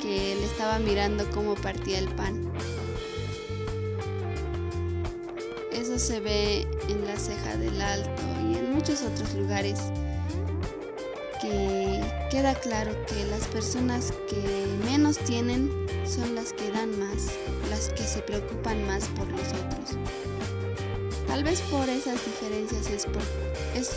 que 0.00 0.34
le 0.34 0.44
estaba 0.44 0.78
mirando 0.78 1.24
cómo 1.30 1.54
partía 1.54 1.98
el 1.98 2.08
pan. 2.08 2.52
Eso 5.72 5.98
se 5.98 6.20
ve 6.20 6.66
en 6.88 7.06
la 7.06 7.16
ceja 7.16 7.56
del 7.56 7.80
alto 7.80 8.22
y 8.50 8.56
en 8.56 8.72
muchos 8.72 9.02
otros 9.02 9.34
lugares 9.34 9.80
que 11.40 12.00
queda 12.30 12.54
claro 12.54 12.92
que 13.06 13.24
las 13.26 13.46
personas 13.48 14.12
que 14.28 14.66
menos 14.90 15.18
tienen 15.18 15.70
son 16.06 16.34
las 16.34 16.52
que 16.52 16.70
dan 16.70 16.98
más, 16.98 17.28
las 17.70 17.90
que 17.90 18.02
se 18.02 18.20
preocupan 18.22 18.86
más 18.86 19.06
por 19.08 19.28
los 19.28 19.48
otros. 19.48 19.98
Tal 21.34 21.42
vez 21.42 21.62
por 21.62 21.88
esas 21.88 22.24
diferencias 22.24 22.88
es, 22.88 23.06
por, 23.06 23.20
es 23.74 23.90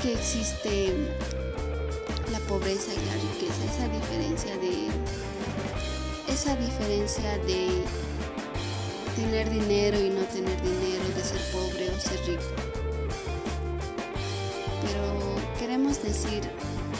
que 0.00 0.14
existe 0.14 0.94
la 2.32 2.38
pobreza 2.48 2.94
y 2.94 3.04
la 3.04 3.12
riqueza, 3.12 3.62
esa 3.66 3.88
diferencia 3.88 4.56
de 4.56 4.88
esa 6.32 6.56
diferencia 6.56 7.36
de 7.40 7.84
tener 9.16 9.50
dinero 9.50 10.00
y 10.00 10.08
no 10.08 10.22
tener 10.22 10.58
dinero, 10.62 11.04
de 11.14 11.22
ser 11.22 11.42
pobre 11.52 11.90
o 11.90 12.00
ser 12.00 12.18
rico. 12.20 12.42
Pero 14.80 15.58
queremos 15.58 16.02
decir 16.02 16.42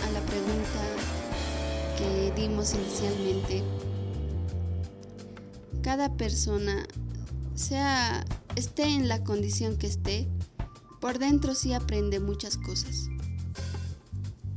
a 0.06 0.10
la 0.10 0.20
pregunta 0.20 0.82
que 1.96 2.30
dimos 2.38 2.74
inicialmente, 2.74 3.62
cada 5.80 6.14
persona, 6.14 6.86
sea 7.54 8.26
esté 8.56 8.84
en 8.84 9.08
la 9.08 9.22
condición 9.24 9.76
que 9.76 9.86
esté, 9.86 10.28
por 11.00 11.18
dentro 11.18 11.54
sí 11.54 11.72
aprende 11.72 12.20
muchas 12.20 12.56
cosas. 12.56 13.08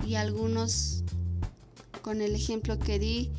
Y 0.05 0.15
algunos, 0.15 1.03
con 2.01 2.21
el 2.21 2.36
ejemplo 2.36 2.79
que 2.79 2.99
di 2.99 3.31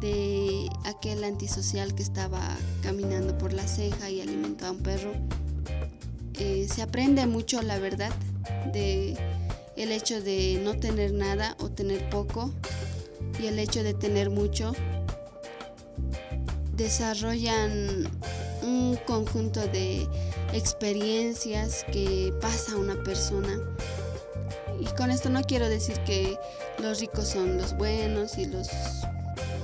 de 0.00 0.68
aquel 0.84 1.24
antisocial 1.24 1.94
que 1.94 2.02
estaba 2.02 2.40
caminando 2.82 3.36
por 3.36 3.52
la 3.52 3.66
ceja 3.66 4.08
y 4.10 4.20
alimentó 4.20 4.66
a 4.66 4.70
un 4.70 4.78
perro, 4.78 5.12
eh, 6.34 6.68
se 6.72 6.82
aprende 6.82 7.26
mucho 7.26 7.60
la 7.62 7.78
verdad 7.80 8.12
de 8.72 9.16
el 9.76 9.92
hecho 9.92 10.20
de 10.20 10.60
no 10.62 10.76
tener 10.78 11.12
nada 11.12 11.56
o 11.60 11.70
tener 11.70 12.08
poco 12.10 12.52
y 13.40 13.46
el 13.46 13.58
hecho 13.58 13.82
de 13.82 13.94
tener 13.94 14.30
mucho 14.30 14.72
desarrollan 16.76 18.08
un 18.62 18.98
conjunto 19.06 19.60
de 19.68 20.06
experiencias 20.52 21.84
que 21.92 22.32
pasa 22.40 22.76
una 22.76 23.02
persona. 23.02 23.58
Y 24.80 24.84
con 24.96 25.10
esto 25.10 25.28
no 25.28 25.42
quiero 25.42 25.68
decir 25.68 25.98
que 26.00 26.38
los 26.78 27.00
ricos 27.00 27.28
son 27.28 27.56
los 27.56 27.76
buenos 27.76 28.38
y 28.38 28.46
los... 28.46 28.68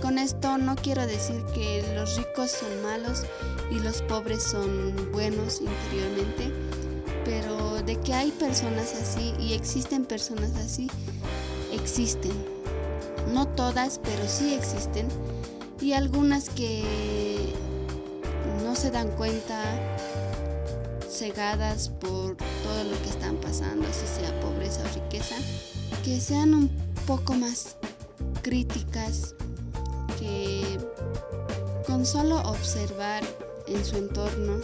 Con 0.03 0.19
esto 0.19 0.59
no 0.59 0.77
quiero 0.77 1.07
decir 1.07 1.43
que 1.55 1.83
los 1.95 2.17
ricos 2.17 2.51
son 2.51 2.83
malos 2.83 3.23
y 3.71 3.79
los 3.79 4.03
pobres 4.03 4.43
son 4.43 5.13
buenos 5.13 5.61
interiormente 5.61 6.53
pero 7.25 7.83
de 7.83 7.97
que 8.01 8.13
hay 8.13 8.31
personas 8.31 8.95
así 8.95 9.35
y 9.41 9.55
existen 9.55 10.05
personas 10.05 10.55
así, 10.57 10.89
existen. 11.73 12.33
No 13.33 13.49
todas, 13.49 13.99
pero 14.03 14.29
sí 14.29 14.55
existen. 14.55 15.09
Y 15.81 15.93
algunas 15.93 16.51
que 16.51 17.34
no 18.75 18.81
se 18.81 18.91
dan 18.91 19.09
cuenta 19.13 19.63
cegadas 21.09 21.91
por 21.91 22.37
todo 22.37 22.83
lo 22.83 23.01
que 23.03 23.09
están 23.09 23.37
pasando, 23.37 23.87
si 23.93 24.05
sea 24.05 24.41
pobreza 24.41 24.83
o 24.83 24.95
riqueza, 25.01 25.37
que 26.03 26.21
sean 26.21 26.53
un 26.55 26.69
poco 27.07 27.35
más 27.35 27.77
críticas, 28.43 29.37
que 30.19 30.65
con 31.87 32.05
solo 32.05 32.41
observar 32.41 33.23
en 33.69 33.85
su 33.85 33.97
entorno 33.97 34.59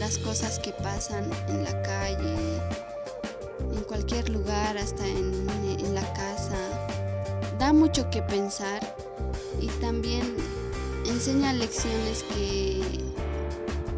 las 0.00 0.18
cosas 0.18 0.58
que 0.58 0.72
pasan 0.72 1.30
en 1.46 1.62
la 1.62 1.80
calle, 1.82 2.34
en 3.76 3.82
cualquier 3.84 4.28
lugar, 4.28 4.76
hasta 4.76 5.06
en, 5.06 5.94
la 5.94 6.12
casa, 6.14 6.58
da 7.60 7.72
mucho 7.72 8.10
que 8.10 8.22
pensar 8.22 8.80
y 9.60 9.68
también 9.80 10.47
enseña 11.08 11.52
lecciones 11.52 12.22
que 12.34 12.80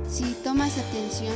si 0.09 0.35
tomas 0.45 0.79
atención 0.79 1.35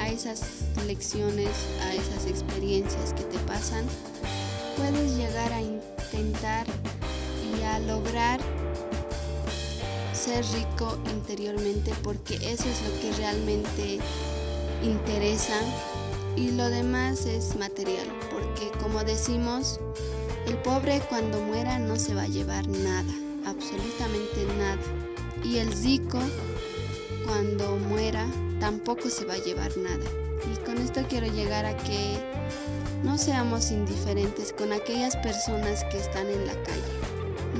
a 0.00 0.08
esas 0.08 0.42
lecciones, 0.86 1.50
a 1.82 1.94
esas 1.94 2.26
experiencias 2.26 3.12
que 3.14 3.24
te 3.24 3.38
pasan, 3.40 3.84
puedes 4.76 5.16
llegar 5.16 5.52
a 5.52 5.60
intentar 5.60 6.66
y 7.42 7.62
a 7.62 7.78
lograr 7.80 8.40
ser 10.12 10.44
rico 10.52 10.98
interiormente 11.12 11.92
porque 12.02 12.36
eso 12.36 12.68
es 12.68 12.82
lo 12.82 13.00
que 13.00 13.12
realmente 13.16 13.98
interesa 14.82 15.60
y 16.36 16.50
lo 16.52 16.68
demás 16.68 17.26
es 17.26 17.56
material 17.56 18.06
porque 18.30 18.70
como 18.78 19.02
decimos 19.04 19.80
el 20.46 20.56
pobre 20.58 21.00
cuando 21.08 21.40
muera 21.40 21.78
no 21.78 21.96
se 21.96 22.14
va 22.14 22.22
a 22.22 22.28
llevar 22.28 22.66
nada 22.68 23.12
absolutamente 23.46 24.44
nada 24.56 25.07
y 25.44 25.58
el 25.58 25.72
rico 25.82 26.18
cuando 27.24 27.76
muera 27.76 28.26
tampoco 28.60 29.08
se 29.10 29.24
va 29.24 29.34
a 29.34 29.38
llevar 29.38 29.76
nada. 29.76 30.04
Y 30.52 30.64
con 30.64 30.78
esto 30.78 31.02
quiero 31.08 31.26
llegar 31.26 31.64
a 31.64 31.76
que 31.76 32.18
no 33.02 33.18
seamos 33.18 33.70
indiferentes 33.70 34.52
con 34.52 34.72
aquellas 34.72 35.16
personas 35.16 35.84
que 35.84 35.98
están 35.98 36.26
en 36.28 36.46
la 36.46 36.54
calle. 36.62 36.82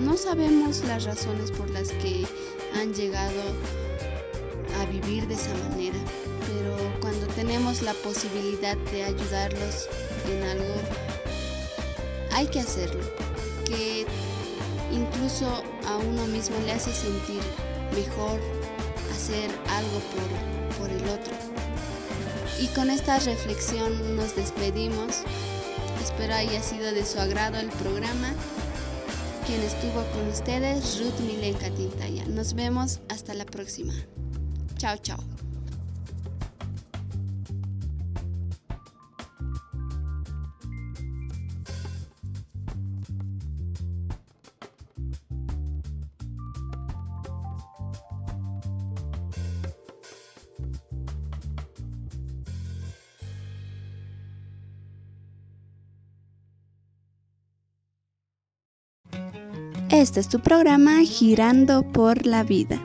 No 0.02 0.16
sabemos 0.16 0.84
las 0.84 1.04
razones 1.04 1.50
por 1.50 1.70
las 1.70 1.90
que 1.92 2.26
han 2.74 2.94
llegado 2.94 3.42
a 4.80 4.86
vivir 4.86 5.26
de 5.26 5.34
esa 5.34 5.54
manera, 5.68 5.98
pero 6.46 6.76
cuando 7.00 7.26
tenemos 7.28 7.82
la 7.82 7.94
posibilidad 7.94 8.76
de 8.92 9.04
ayudarlos 9.04 9.88
en 10.30 10.42
algo, 10.44 10.74
hay 12.32 12.46
que 12.46 12.60
hacerlo, 12.60 13.02
que 13.66 14.06
incluso 14.92 15.46
a 15.86 15.96
uno 15.96 16.26
mismo 16.26 16.56
le 16.64 16.72
hace 16.72 16.92
sentir 16.92 17.40
mejor 17.98 18.40
hacer 19.12 19.50
algo 19.70 20.00
por, 20.10 20.78
por 20.78 20.90
el 20.90 21.08
otro. 21.08 21.34
Y 22.60 22.66
con 22.68 22.90
esta 22.90 23.18
reflexión 23.18 24.16
nos 24.16 24.34
despedimos. 24.36 25.22
Espero 26.02 26.34
haya 26.34 26.62
sido 26.62 26.92
de 26.92 27.04
su 27.04 27.18
agrado 27.18 27.58
el 27.58 27.68
programa 27.68 28.32
quien 29.48 29.62
estuvo 29.62 30.04
con 30.12 30.28
ustedes, 30.28 31.00
Ruth 31.00 31.20
Milenka 31.20 31.70
Tintaya. 31.70 32.26
Nos 32.26 32.52
vemos 32.52 33.00
hasta 33.08 33.32
la 33.32 33.46
próxima. 33.46 33.94
Chao, 34.76 34.98
chao. 34.98 35.47
Este 60.18 60.36
es 60.36 60.42
tu 60.42 60.48
programa 60.48 61.04
Girando 61.04 61.84
por 61.84 62.26
la 62.26 62.42
Vida. 62.42 62.76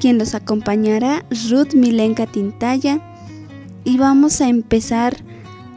Quien 0.00 0.18
los 0.18 0.34
acompañará, 0.34 1.24
Ruth 1.48 1.74
Milenka 1.74 2.26
Tintaya. 2.26 3.00
Y 3.84 3.98
vamos 3.98 4.40
a 4.40 4.48
empezar 4.48 5.16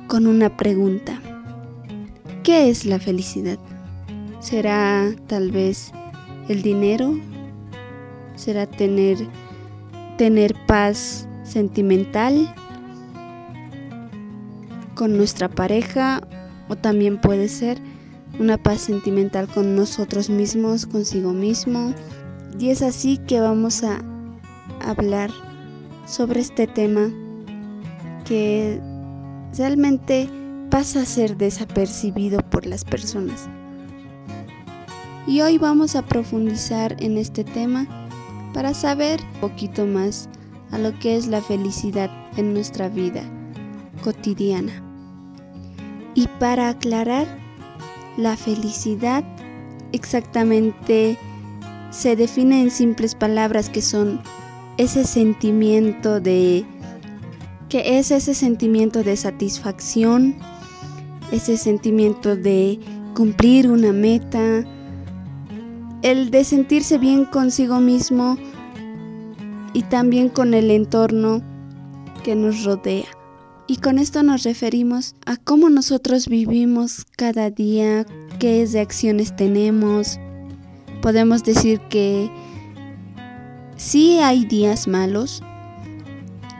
con 0.07 0.25
una 0.25 0.57
pregunta. 0.57 1.21
¿Qué 2.41 2.71
es 2.71 2.85
la 2.85 2.97
felicidad? 2.97 3.59
¿Será 4.39 5.11
tal 5.27 5.51
vez 5.51 5.91
el 6.49 6.63
dinero? 6.63 7.19
¿Será 8.35 8.65
tener, 8.65 9.19
tener 10.17 10.55
paz 10.65 11.27
sentimental 11.43 12.51
con 14.95 15.17
nuestra 15.17 15.49
pareja? 15.49 16.27
¿O 16.67 16.75
también 16.77 17.21
puede 17.21 17.47
ser 17.47 17.90
una 18.41 18.57
paz 18.57 18.81
sentimental 18.81 19.47
con 19.47 19.75
nosotros 19.75 20.31
mismos, 20.31 20.87
consigo 20.87 21.31
mismo. 21.31 21.93
Y 22.59 22.71
es 22.71 22.81
así 22.81 23.19
que 23.19 23.39
vamos 23.39 23.83
a 23.83 24.01
hablar 24.83 25.29
sobre 26.07 26.41
este 26.41 26.65
tema 26.65 27.11
que 28.25 28.81
realmente 29.55 30.27
pasa 30.71 31.01
a 31.01 31.05
ser 31.05 31.37
desapercibido 31.37 32.39
por 32.49 32.65
las 32.65 32.83
personas. 32.83 33.47
Y 35.27 35.41
hoy 35.41 35.59
vamos 35.59 35.95
a 35.95 36.01
profundizar 36.01 36.97
en 36.99 37.19
este 37.19 37.43
tema 37.43 37.85
para 38.55 38.73
saber 38.73 39.21
un 39.35 39.41
poquito 39.41 39.85
más 39.85 40.27
a 40.71 40.79
lo 40.79 40.97
que 40.97 41.15
es 41.15 41.27
la 41.27 41.41
felicidad 41.41 42.09
en 42.37 42.55
nuestra 42.55 42.89
vida 42.89 43.21
cotidiana. 44.03 44.81
Y 46.15 46.27
para 46.39 46.69
aclarar 46.69 47.40
la 48.17 48.37
felicidad 48.37 49.23
exactamente 49.91 51.17
se 51.91 52.15
define 52.15 52.61
en 52.61 52.71
simples 52.71 53.15
palabras 53.15 53.69
que 53.69 53.81
son 53.81 54.21
ese 54.77 55.03
sentimiento 55.03 56.19
de 56.19 56.65
que 57.69 57.99
es 57.99 58.11
ese 58.11 58.33
sentimiento 58.33 59.03
de 59.03 59.15
satisfacción, 59.15 60.35
ese 61.31 61.55
sentimiento 61.55 62.35
de 62.35 62.79
cumplir 63.15 63.69
una 63.69 63.93
meta, 63.93 64.65
el 66.01 66.31
de 66.31 66.43
sentirse 66.43 66.97
bien 66.97 67.25
consigo 67.25 67.79
mismo 67.79 68.37
y 69.73 69.83
también 69.83 70.29
con 70.29 70.53
el 70.53 70.69
entorno 70.69 71.41
que 72.23 72.35
nos 72.35 72.63
rodea. 72.65 73.20
Y 73.71 73.77
con 73.77 73.99
esto 73.99 74.21
nos 74.21 74.43
referimos 74.43 75.15
a 75.25 75.37
cómo 75.37 75.69
nosotros 75.69 76.27
vivimos 76.27 77.05
cada 77.15 77.49
día, 77.49 78.05
qué 78.37 78.67
reacciones 78.69 79.33
tenemos. 79.33 80.19
Podemos 81.01 81.45
decir 81.45 81.79
que 81.89 82.29
sí 83.77 84.19
hay 84.19 84.43
días 84.43 84.89
malos, 84.89 85.41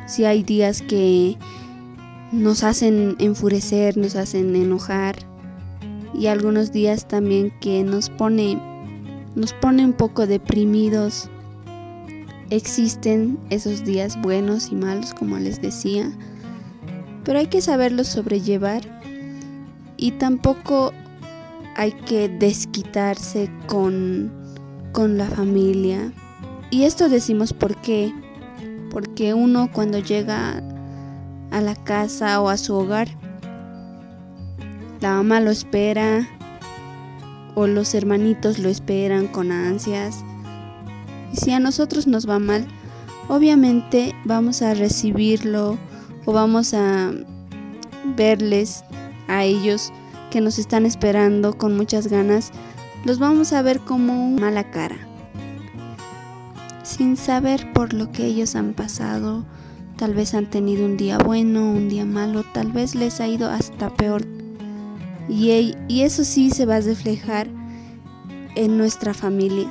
sí 0.08 0.24
hay 0.24 0.42
días 0.42 0.82
que 0.84 1.38
nos 2.32 2.64
hacen 2.64 3.18
enfurecer, 3.20 3.98
nos 3.98 4.16
hacen 4.16 4.56
enojar 4.56 5.18
y 6.14 6.28
algunos 6.28 6.72
días 6.72 7.10
también 7.10 7.52
que 7.60 7.84
nos 7.84 8.10
pone 8.10 8.58
nos 9.36 9.52
pone 9.52 9.84
un 9.84 9.92
poco 9.92 10.28
deprimidos. 10.28 11.30
Existen 12.52 13.38
esos 13.50 13.84
días 13.84 14.18
buenos 14.22 14.72
y 14.72 14.76
malos, 14.76 15.14
como 15.14 15.38
les 15.40 15.62
decía 15.62 16.10
pero 17.24 17.40
hay 17.40 17.48
que 17.48 17.62
saberlo 17.62 18.04
sobrellevar 18.04 18.82
y 19.98 20.12
tampoco 20.12 20.94
hay 21.76 21.92
que 21.92 22.28
desquitarse 22.28 23.50
con, 23.68 24.32
con 24.92 25.18
la 25.18 25.28
familia. 25.28 26.12
Y 26.70 26.84
esto 26.84 27.10
decimos 27.10 27.54
por 27.54 27.76
qué. 27.78 28.14
Porque 28.90 29.34
uno 29.34 29.70
cuando 29.72 30.00
llega 30.00 30.62
a 31.52 31.62
la 31.62 31.76
casa 31.76 32.42
o 32.42 32.50
a 32.50 32.58
su 32.58 32.76
hogar, 32.76 33.08
la 35.00 35.16
mamá 35.16 35.40
lo 35.40 35.50
espera 35.50 36.28
o 37.56 37.68
los 37.68 37.94
hermanitos 37.94 38.60
lo 38.60 38.70
esperan 38.70 39.28
con 39.28 39.52
ansias. 39.52 40.24
Y 41.32 41.38
si 41.38 41.52
a 41.52 41.60
nosotros 41.60 42.08
nos 42.08 42.28
va 42.28 42.40
mal, 42.40 42.68
obviamente 43.30 44.14
vamos 44.26 44.62
a 44.62 44.74
recibirlo 44.74 45.78
o 46.26 46.34
vamos 46.34 46.74
a 46.74 47.12
verles 48.16 48.84
a 49.28 49.44
ellos 49.44 49.92
que 50.30 50.42
nos 50.42 50.60
están 50.60 50.86
esperando 50.86 51.58
con 51.58 51.76
muchas 51.76 52.08
ganas, 52.08 52.52
los 53.06 53.20
vamos 53.20 53.54
a 53.54 53.62
ver 53.62 53.80
como 53.80 54.30
mala 54.32 54.72
cara, 54.72 54.98
sin 56.84 57.18
saber 57.18 57.72
por 57.74 57.94
lo 57.94 58.12
que 58.12 58.26
ellos 58.26 58.56
han 58.56 58.74
pasado, 58.74 59.46
tal 59.98 60.14
vez 60.14 60.34
han 60.34 60.50
tenido 60.50 60.86
un 60.86 60.98
día 60.98 61.18
bueno, 61.18 61.72
un 61.72 61.90
día 61.90 62.06
malo, 62.06 62.44
tal 62.54 62.72
vez 62.72 62.96
les 62.96 63.20
ha 63.22 63.28
ido 63.28 63.50
hasta 63.50 63.90
peor. 63.90 64.26
Y, 65.30 65.76
y 65.88 66.02
eso 66.02 66.24
sí 66.24 66.50
se 66.50 66.66
va 66.66 66.78
a 66.78 66.82
reflejar 66.82 67.48
en 68.56 68.78
nuestra 68.78 69.14
familia. 69.14 69.68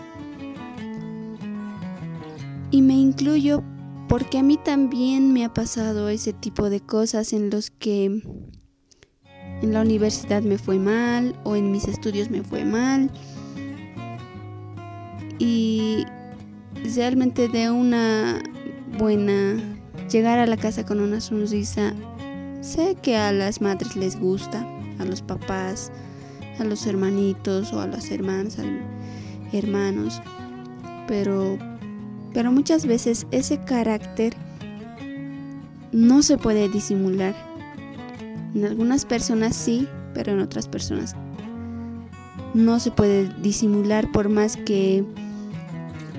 Y 2.71 2.83
me 2.83 2.95
incluyo 2.95 3.63
porque 4.11 4.39
a 4.39 4.43
mí 4.43 4.57
también 4.57 5.33
me 5.33 5.45
ha 5.45 5.55
pasado 5.55 6.09
ese 6.09 6.33
tipo 6.33 6.69
de 6.69 6.81
cosas 6.81 7.33
en 7.33 7.49
los 7.49 7.71
que 7.71 8.07
en 8.07 9.73
la 9.73 9.83
universidad 9.83 10.43
me 10.43 10.59
fue 10.59 10.81
mal 10.81 11.37
o 11.45 11.55
en 11.55 11.71
mis 11.71 11.87
estudios 11.87 12.29
me 12.29 12.43
fue 12.43 12.65
mal. 12.65 13.09
Y 15.39 16.05
realmente 16.97 17.47
de 17.47 17.71
una 17.71 18.43
buena 18.99 19.63
llegar 20.11 20.41
a 20.41 20.47
la 20.47 20.57
casa 20.57 20.85
con 20.85 20.99
una 20.99 21.21
sonrisa, 21.21 21.95
sé 22.63 22.97
que 23.01 23.17
a 23.17 23.31
las 23.31 23.61
madres 23.61 23.95
les 23.95 24.19
gusta, 24.19 24.67
a 24.99 25.05
los 25.05 25.23
papás, 25.23 25.93
a 26.59 26.65
los 26.65 26.85
hermanitos 26.85 27.73
o 27.73 27.81
a 27.81 27.87
las 27.87 28.11
hermanas, 28.11 28.57
hermanos, 29.53 30.21
pero 31.07 31.70
pero 32.33 32.53
muchas 32.53 32.87
veces 32.87 33.27
ese 33.31 33.59
carácter 33.59 34.35
no 35.93 36.23
se 36.23 36.39
puede 36.39 36.69
disimular. 36.69 37.35
En 38.55 38.65
algunas 38.65 39.05
personas 39.05 39.57
sí, 39.57 39.89
pero 40.15 40.33
en 40.33 40.41
otras 40.41 40.69
personas 40.69 41.15
no 42.55 42.81
se 42.81 42.91
puede 42.91 43.33
disimular 43.41 44.11
por 44.11 44.29
más 44.29 44.57
que 44.57 45.05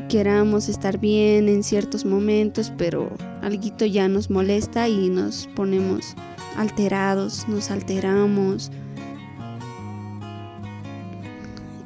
queramos 0.09 0.69
estar 0.69 0.97
bien 0.97 1.47
en 1.47 1.63
ciertos 1.63 2.05
momentos, 2.05 2.71
pero 2.77 3.09
algo 3.41 3.85
ya 3.85 4.07
nos 4.07 4.29
molesta 4.29 4.87
y 4.89 5.09
nos 5.09 5.47
ponemos 5.55 6.15
alterados, 6.57 7.47
nos 7.47 7.71
alteramos. 7.71 8.71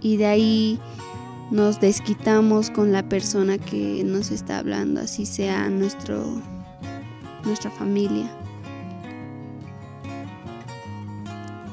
Y 0.01 0.17
de 0.17 0.25
ahí 0.25 0.79
nos 1.51 1.79
desquitamos 1.79 2.69
con 2.69 2.91
la 2.91 3.07
persona 3.07 3.57
que 3.57 4.03
nos 4.03 4.31
está 4.31 4.59
hablando, 4.59 5.01
así 5.01 5.25
sea 5.25 5.69
nuestro, 5.69 6.41
nuestra 7.43 7.71
familia. 7.71 8.29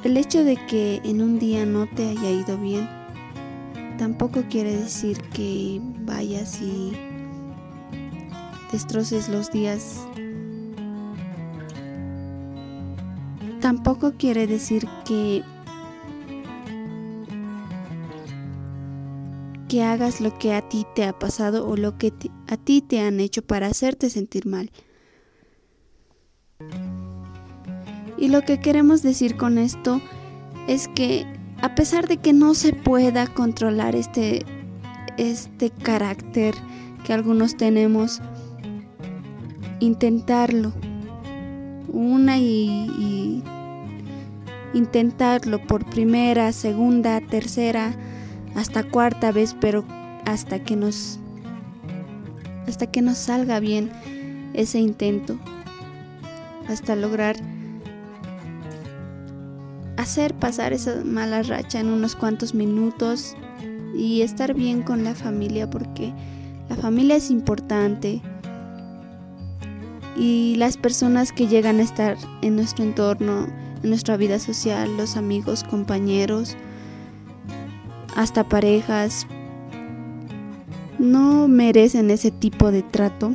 El 0.04 0.16
hecho 0.16 0.44
de 0.44 0.56
que 0.66 1.00
en 1.04 1.22
un 1.22 1.38
día 1.38 1.64
no 1.64 1.86
te 1.86 2.08
haya 2.08 2.30
ido 2.30 2.58
bien 2.58 2.88
tampoco 3.98 4.42
quiere 4.50 4.76
decir 4.76 5.20
que 5.32 5.80
vayas 6.00 6.60
y 6.60 6.92
destroces 8.72 9.28
los 9.28 9.52
días. 9.52 10.08
Tampoco 13.60 14.14
quiere 14.18 14.48
decir 14.48 14.88
que 15.04 15.44
que 19.72 19.82
hagas 19.82 20.20
lo 20.20 20.38
que 20.38 20.52
a 20.52 20.60
ti 20.60 20.84
te 20.94 21.02
ha 21.02 21.18
pasado 21.18 21.66
o 21.66 21.78
lo 21.78 21.96
que 21.96 22.12
a 22.46 22.58
ti 22.58 22.82
te 22.82 23.00
han 23.00 23.20
hecho 23.20 23.40
para 23.40 23.68
hacerte 23.68 24.10
sentir 24.10 24.44
mal. 24.44 24.70
Y 28.18 28.28
lo 28.28 28.42
que 28.42 28.60
queremos 28.60 29.00
decir 29.02 29.38
con 29.38 29.56
esto 29.56 30.02
es 30.68 30.88
que 30.88 31.24
a 31.62 31.74
pesar 31.74 32.06
de 32.06 32.18
que 32.18 32.34
no 32.34 32.52
se 32.52 32.74
pueda 32.74 33.26
controlar 33.26 33.96
este, 33.96 34.44
este 35.16 35.70
carácter 35.70 36.54
que 37.06 37.14
algunos 37.14 37.56
tenemos, 37.56 38.20
intentarlo 39.80 40.74
una 41.88 42.36
y 42.36 43.42
intentarlo 44.74 45.66
por 45.66 45.86
primera, 45.86 46.52
segunda, 46.52 47.22
tercera, 47.22 47.96
hasta 48.54 48.82
cuarta 48.82 49.32
vez, 49.32 49.56
pero 49.60 49.84
hasta 50.24 50.62
que 50.62 50.76
nos 50.76 51.18
hasta 52.66 52.86
que 52.86 53.02
nos 53.02 53.18
salga 53.18 53.60
bien 53.60 53.90
ese 54.54 54.78
intento, 54.78 55.36
hasta 56.68 56.94
lograr 56.94 57.36
hacer 59.96 60.34
pasar 60.34 60.72
esa 60.72 61.02
mala 61.04 61.42
racha 61.42 61.80
en 61.80 61.88
unos 61.88 62.16
cuantos 62.16 62.54
minutos 62.54 63.36
y 63.94 64.22
estar 64.22 64.54
bien 64.54 64.82
con 64.82 65.04
la 65.04 65.14
familia 65.14 65.68
porque 65.68 66.12
la 66.68 66.76
familia 66.76 67.16
es 67.16 67.30
importante 67.30 68.22
y 70.16 70.54
las 70.56 70.76
personas 70.76 71.32
que 71.32 71.46
llegan 71.46 71.78
a 71.80 71.82
estar 71.82 72.16
en 72.42 72.56
nuestro 72.56 72.84
entorno, 72.84 73.46
en 73.82 73.88
nuestra 73.88 74.16
vida 74.16 74.38
social, 74.38 74.96
los 74.96 75.16
amigos, 75.16 75.64
compañeros, 75.64 76.56
hasta 78.16 78.44
parejas, 78.44 79.26
no 80.98 81.48
merecen 81.48 82.10
ese 82.10 82.30
tipo 82.30 82.70
de 82.70 82.82
trato. 82.82 83.32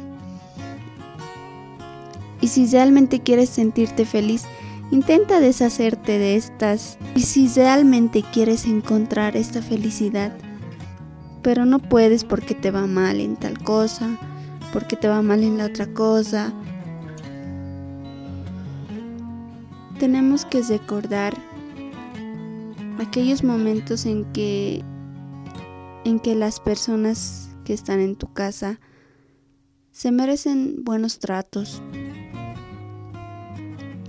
Y 2.39 2.47
si 2.47 2.65
realmente 2.67 3.19
quieres 3.19 3.49
sentirte 3.49 4.05
feliz, 4.05 4.45
intenta 4.91 5.39
deshacerte 5.39 6.17
de 6.17 6.35
estas. 6.35 6.97
Y 7.15 7.21
si 7.21 7.47
realmente 7.47 8.23
quieres 8.31 8.65
encontrar 8.65 9.35
esta 9.35 9.61
felicidad, 9.61 10.33
pero 11.41 11.65
no 11.65 11.79
puedes 11.79 12.23
porque 12.23 12.55
te 12.55 12.71
va 12.71 12.87
mal 12.87 13.19
en 13.19 13.35
tal 13.35 13.61
cosa, 13.61 14.09
porque 14.71 14.95
te 14.95 15.07
va 15.07 15.21
mal 15.21 15.43
en 15.43 15.57
la 15.57 15.65
otra 15.65 15.87
cosa. 15.87 16.53
Tenemos 19.99 20.45
que 20.45 20.61
recordar 20.61 21.33
aquellos 22.99 23.43
momentos 23.43 24.05
en 24.05 24.25
que 24.33 24.83
en 26.05 26.19
que 26.19 26.35
las 26.35 26.59
personas 26.59 27.49
que 27.65 27.73
están 27.73 27.99
en 27.99 28.15
tu 28.15 28.31
casa 28.31 28.79
se 29.91 30.11
merecen 30.11 30.83
buenos 30.83 31.19
tratos. 31.19 31.81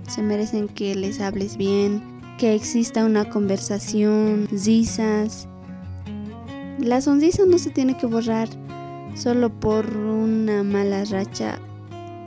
Se 0.07 0.21
merecen 0.21 0.69
que 0.69 0.95
les 0.95 1.19
hables 1.19 1.57
bien, 1.57 2.01
que 2.37 2.55
exista 2.55 3.03
una 3.03 3.29
conversación, 3.29 4.47
risas. 4.49 5.47
La 6.79 7.01
sonrisa 7.01 7.43
no 7.45 7.57
se 7.57 7.69
tiene 7.69 7.97
que 7.97 8.05
borrar 8.05 8.47
solo 9.15 9.49
por 9.49 9.97
una 9.97 10.63
mala 10.63 11.03
racha 11.05 11.59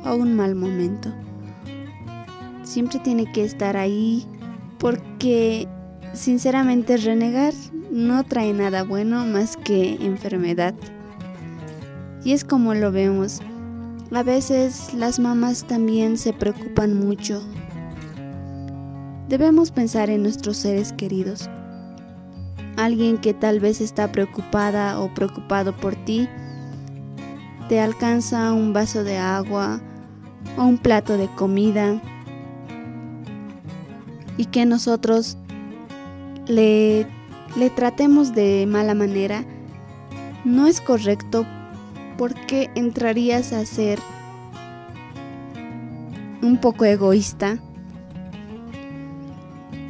o 0.05 0.15
un 0.17 0.37
mal 0.37 0.55
momento. 0.55 1.11
Siempre 2.63 2.99
tiene 2.99 3.31
que 3.33 3.45
estar 3.45 3.77
ahí 3.77 4.27
porque 4.79 5.67
Sinceramente, 6.15 6.97
renegar 6.99 7.55
no 7.91 8.25
trae 8.25 8.53
nada 8.53 8.85
bueno 8.85 9.25
más 9.27 9.57
que 9.57 9.95
enfermedad. 9.95 10.75
Y 12.25 12.33
es 12.33 12.45
como 12.45 12.75
lo 12.75 12.93
vemos. 12.93 13.41
A 14.13 14.23
veces 14.23 14.93
las 14.93 15.19
mamás 15.19 15.65
también 15.65 16.19
se 16.19 16.33
preocupan 16.33 16.95
mucho. 16.95 17.43
Debemos 19.29 19.71
pensar 19.71 20.11
en 20.11 20.23
nuestros 20.23 20.59
seres 20.59 20.93
queridos. 20.93 21.49
Alguien 22.77 23.17
que 23.17 23.33
tal 23.33 23.61
vez 23.61 23.81
está 23.81 24.13
preocupada 24.13 25.01
o 25.01 25.13
preocupado 25.15 25.75
por 25.75 25.95
ti, 26.05 26.29
te 27.69 27.81
alcanza 27.81 28.53
un 28.53 28.75
vaso 28.75 29.03
de 29.03 29.17
agua 29.17 29.81
o 30.59 30.65
un 30.65 30.77
plato 30.77 31.17
de 31.17 31.29
comida 31.29 32.01
y 34.37 34.47
que 34.47 34.67
nosotros 34.67 35.39
le, 36.55 37.07
tratemos 37.75 38.35
de 38.35 38.67
mala 38.67 38.95
manera, 38.95 39.45
no 40.45 40.67
es 40.67 40.81
correcto 40.81 41.47
porque 42.19 42.71
entrarías 42.75 43.53
a 43.53 43.65
ser 43.65 43.99
un 46.43 46.59
poco 46.61 46.85
egoísta. 46.85 47.59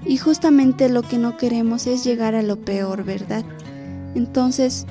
Y 0.05 0.16
justamente 0.16 0.88
lo 0.88 1.03
que 1.03 1.18
no 1.18 1.37
queremos 1.37 1.87
es 1.87 2.05
llegar 2.05 2.35
a 2.35 2.42
lo 2.42 2.57
peor, 2.57 3.05
¿verdad? 3.05 3.44
Entonces, 4.14 4.87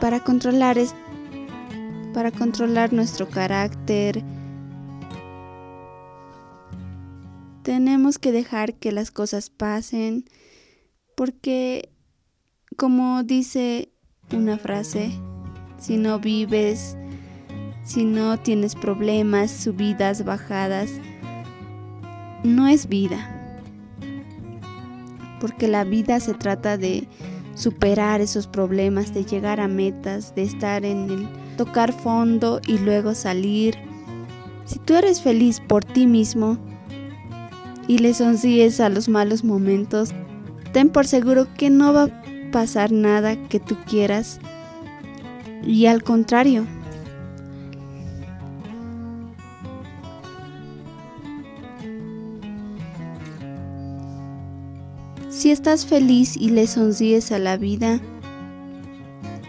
para 0.00 0.20
controlar 0.20 0.78
es, 0.78 0.94
para 2.12 2.30
controlar 2.30 2.92
nuestro 2.92 3.28
carácter, 3.28 4.22
Tenemos 7.66 8.20
que 8.20 8.30
dejar 8.30 8.74
que 8.74 8.92
las 8.92 9.10
cosas 9.10 9.50
pasen 9.50 10.24
porque, 11.16 11.90
como 12.76 13.24
dice 13.24 13.88
una 14.32 14.56
frase, 14.56 15.10
si 15.76 15.96
no 15.96 16.20
vives, 16.20 16.96
si 17.82 18.04
no 18.04 18.38
tienes 18.38 18.76
problemas, 18.76 19.50
subidas, 19.50 20.24
bajadas, 20.24 20.92
no 22.44 22.68
es 22.68 22.88
vida. 22.88 23.32
Porque 25.40 25.66
la 25.66 25.82
vida 25.82 26.20
se 26.20 26.34
trata 26.34 26.78
de 26.78 27.08
superar 27.56 28.20
esos 28.20 28.46
problemas, 28.46 29.12
de 29.12 29.24
llegar 29.24 29.58
a 29.58 29.66
metas, 29.66 30.36
de 30.36 30.44
estar 30.44 30.84
en 30.84 31.10
el 31.10 31.28
tocar 31.56 31.92
fondo 31.92 32.60
y 32.64 32.78
luego 32.78 33.16
salir. 33.16 33.74
Si 34.66 34.78
tú 34.78 34.94
eres 34.94 35.20
feliz 35.20 35.58
por 35.58 35.84
ti 35.84 36.06
mismo, 36.06 36.60
y 37.88 37.98
le 37.98 38.14
sonríes 38.14 38.80
a 38.80 38.88
los 38.88 39.08
malos 39.08 39.44
momentos, 39.44 40.10
ten 40.72 40.88
por 40.88 41.06
seguro 41.06 41.46
que 41.54 41.70
no 41.70 41.92
va 41.92 42.04
a 42.04 42.50
pasar 42.52 42.92
nada 42.92 43.36
que 43.48 43.60
tú 43.60 43.76
quieras. 43.86 44.40
Y 45.64 45.86
al 45.86 46.02
contrario, 46.02 46.64
si 55.28 55.50
estás 55.50 55.86
feliz 55.86 56.36
y 56.36 56.50
le 56.50 56.66
sonríes 56.66 57.32
a 57.32 57.38
la 57.38 57.56
vida, 57.56 58.00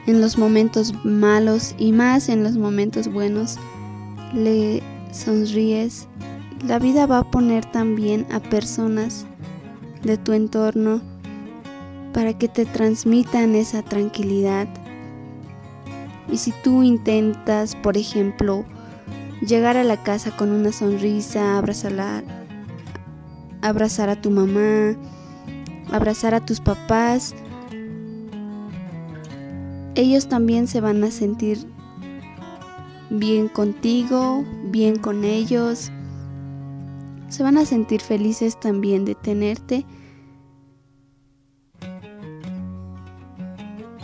en 0.07 0.21
los 0.21 0.37
momentos 0.37 0.93
malos 1.03 1.75
y 1.77 1.91
más 1.91 2.29
en 2.29 2.41
los 2.41 2.53
momentos 2.53 3.11
buenos, 3.11 3.57
le 4.33 4.81
sonríes 5.11 6.07
la 6.65 6.79
vida 6.79 7.05
va 7.05 7.19
a 7.19 7.31
poner 7.31 7.65
también 7.65 8.25
a 8.31 8.39
personas 8.39 9.25
de 10.03 10.17
tu 10.17 10.33
entorno 10.33 11.01
para 12.13 12.37
que 12.37 12.47
te 12.47 12.65
transmitan 12.65 13.55
esa 13.55 13.83
tranquilidad. 13.83 14.67
Y 16.31 16.37
si 16.37 16.51
tú 16.63 16.83
intentas, 16.83 17.75
por 17.75 17.97
ejemplo, 17.97 18.65
llegar 19.45 19.77
a 19.77 19.83
la 19.83 20.01
casa 20.03 20.31
con 20.35 20.51
una 20.51 20.71
sonrisa, 20.71 21.57
abrazar, 21.57 22.23
a 24.09 24.21
tu 24.21 24.31
mamá, 24.31 24.95
abrazar 25.91 26.33
a 26.33 26.45
tus 26.45 26.59
papás, 26.59 27.35
ellos 29.95 30.27
también 30.27 30.67
se 30.67 30.81
van 30.81 31.03
a 31.03 31.11
sentir 31.11 31.59
bien 33.09 33.47
contigo, 33.47 34.43
bien 34.65 34.97
con 34.97 35.23
ellos. 35.23 35.91
Se 37.29 37.43
van 37.43 37.57
a 37.57 37.65
sentir 37.65 38.01
felices 38.01 38.59
también 38.59 39.05
de 39.05 39.15
tenerte. 39.15 39.85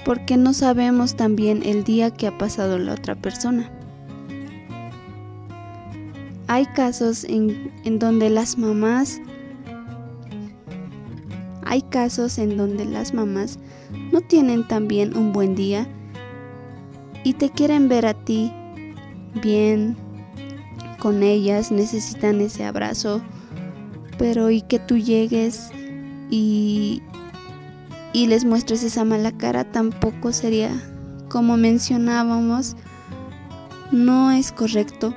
Porque 0.06 0.36
no 0.36 0.54
sabemos 0.54 1.16
también 1.16 1.64
el 1.64 1.84
día 1.84 2.12
que 2.12 2.28
ha 2.28 2.38
pasado 2.38 2.78
la 2.78 2.94
otra 2.94 3.16
persona. 3.16 3.72
Hay 6.48 6.66
casos 6.66 7.24
en, 7.24 7.72
en 7.86 8.00
donde 8.00 8.30
las 8.30 8.58
mamás 8.58 9.22
hay 11.66 11.82
casos 11.82 12.38
en 12.38 12.56
donde 12.56 12.86
las 12.86 13.16
mamás 13.16 13.58
no 14.12 14.22
tienen 14.22 14.68
también 14.68 15.18
un 15.18 15.34
buen 15.34 15.56
día 15.56 15.88
y 17.24 17.34
te 17.34 17.50
quieren 17.50 17.90
ver 17.90 18.06
a 18.06 18.14
ti 18.14 18.54
bien 19.42 19.98
con 21.04 21.22
ellas, 21.22 21.70
necesitan 21.70 22.39
ese 22.39 22.63
abrazo, 22.63 23.22
pero 24.18 24.50
y 24.50 24.62
que 24.62 24.80
tú 24.80 24.98
llegues 24.98 25.70
y, 26.30 27.04
y 28.13 28.28
les 28.28 28.46
muestres 28.46 28.84
esa 28.84 29.04
mala 29.04 29.34
cara 29.34 29.66
tampoco 29.66 30.32
sería, 30.32 30.72
como 31.28 31.58
mencionábamos, 31.58 32.78
no 33.92 34.32
es 34.32 34.54
correcto. 34.54 35.13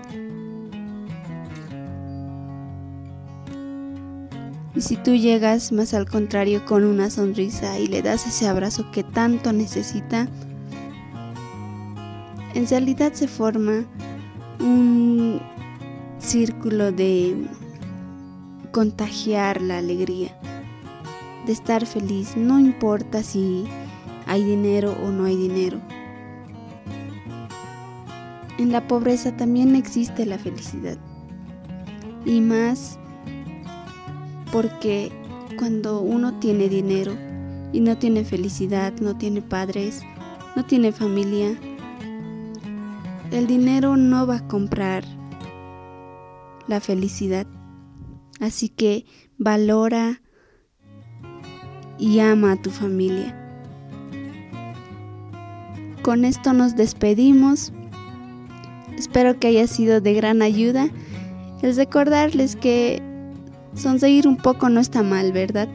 Y 4.75 4.81
si 4.81 4.97
tú 4.97 5.15
llegas 5.15 5.71
más 5.71 5.95
al 5.95 6.11
contrario 6.11 6.65
con 6.65 6.83
una 6.83 7.11
sonrisa 7.11 7.79
y 7.79 7.87
le 7.87 8.03
das 8.03 8.27
ese 8.27 8.49
abrazo 8.49 8.91
que 8.91 9.05
tanto 9.05 9.53
necesita, 9.53 10.27
en 12.55 12.67
realidad 12.67 13.13
se 13.13 13.29
forma 13.29 13.85
un 14.59 15.41
círculo 16.37 16.93
de 16.93 17.35
contagiar 18.71 19.63
la 19.63 19.79
alegría, 19.79 20.39
de 21.47 21.53
estar 21.53 21.87
feliz, 21.87 22.37
no 22.37 22.61
importa 22.61 23.23
si 23.23 23.65
hay 24.27 24.45
dinero 24.45 24.95
o 25.03 25.11
no 25.11 25.25
hay 25.25 25.35
dinero. 25.35 25.81
En 28.59 28.71
la 28.71 28.87
pobreza 28.87 29.35
también 29.35 29.75
existe 29.77 30.27
la 30.27 30.39
felicidad 30.39 30.99
y 32.27 32.43
más 32.43 32.99
porque 34.53 35.11
cuando 35.59 36.03
uno 36.03 36.39
tiene 36.39 36.69
dinero 36.69 37.13
y 37.73 37.81
no 37.81 37.97
tiene 37.97 38.27
felicidad, 38.27 38.93
no 39.01 39.17
tiene 39.17 39.41
padres, 39.41 40.03
no 40.55 40.67
tiene 40.67 40.93
familia, 40.93 41.59
el 43.31 43.47
dinero 43.47 43.97
no 43.97 44.27
va 44.27 44.37
a 44.37 44.49
comprar 44.49 45.16
la 46.69 46.81
felicidad. 46.81 47.47
Así 48.41 48.69
que 48.69 49.07
valora 49.39 50.21
y 51.99 52.21
ama 52.21 52.53
a 52.53 52.63
tu 52.63 52.71
familia. 52.71 53.35
Con 56.03 56.25
esto 56.25 56.53
nos 56.53 56.77
despedimos. 56.77 57.73
Espero 58.97 59.39
que 59.39 59.49
haya 59.49 59.67
sido 59.67 60.01
de 60.01 60.15
gran 60.15 60.43
ayuda. 60.43 60.89
Es 61.63 61.77
recordarles 61.77 62.57
que 62.57 63.03
Sonreír 63.77 64.27
un 64.27 64.39
poco 64.39 64.71
no 64.71 64.81
está 64.81 65.03
mal, 65.03 65.33
¿verdad? 65.33 65.69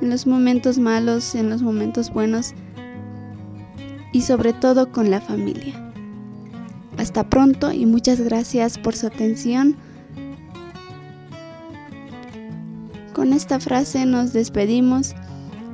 En 0.00 0.10
los 0.10 0.26
momentos 0.26 0.78
malos, 0.78 1.34
en 1.34 1.50
los 1.50 1.62
momentos 1.62 2.12
buenos 2.12 2.54
y 4.12 4.22
sobre 4.22 4.52
todo 4.52 4.92
con 4.92 5.10
la 5.10 5.20
familia. 5.20 5.92
Hasta 6.96 7.28
pronto 7.28 7.72
y 7.72 7.86
muchas 7.86 8.20
gracias 8.20 8.78
por 8.78 8.94
su 8.94 9.08
atención. 9.08 9.76
Con 13.24 13.32
esta 13.32 13.58
frase 13.58 14.04
nos 14.04 14.34
despedimos. 14.34 15.14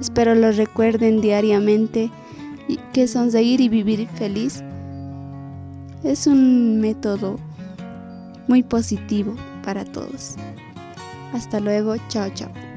Espero 0.00 0.36
lo 0.36 0.52
recuerden 0.52 1.20
diariamente 1.20 2.08
y 2.68 2.76
que 2.92 3.08
sonreír 3.08 3.60
y 3.60 3.68
vivir 3.68 4.06
feliz 4.06 4.62
es 6.04 6.28
un 6.28 6.80
método 6.80 7.40
muy 8.46 8.62
positivo 8.62 9.34
para 9.64 9.84
todos. 9.84 10.36
Hasta 11.32 11.58
luego, 11.58 11.96
chao, 12.06 12.30
chao. 12.34 12.69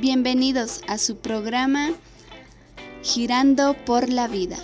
Bienvenidos 0.00 0.82
a 0.88 0.98
su 0.98 1.16
programa 1.16 1.88
Girando 3.02 3.74
por 3.86 4.10
la 4.10 4.28
Vida. 4.28 4.58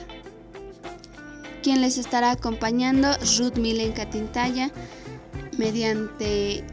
Quien 1.62 1.81
les 1.81 1.97
estará 1.97 2.33
acompañando, 2.33 3.09
Ruth 3.38 3.57
Milen 3.57 3.92
Catintaya, 3.92 4.71
mediante 5.57 6.64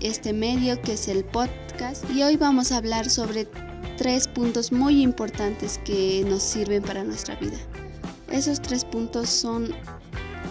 este 0.00 0.34
medio 0.34 0.82
que 0.82 0.92
es 0.92 1.08
el 1.08 1.24
podcast. 1.24 2.04
Y 2.10 2.22
hoy 2.22 2.36
vamos 2.36 2.70
a 2.70 2.76
hablar 2.76 3.08
sobre 3.08 3.46
tres 3.96 4.28
puntos 4.28 4.72
muy 4.72 5.00
importantes 5.00 5.80
que 5.82 6.22
nos 6.28 6.42
sirven 6.42 6.82
para 6.82 7.04
nuestra 7.04 7.36
vida. 7.36 7.58
Esos 8.30 8.60
tres 8.60 8.84
puntos 8.84 9.30
son 9.30 9.74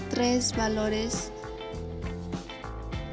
tres 0.09 0.55
valores 0.57 1.31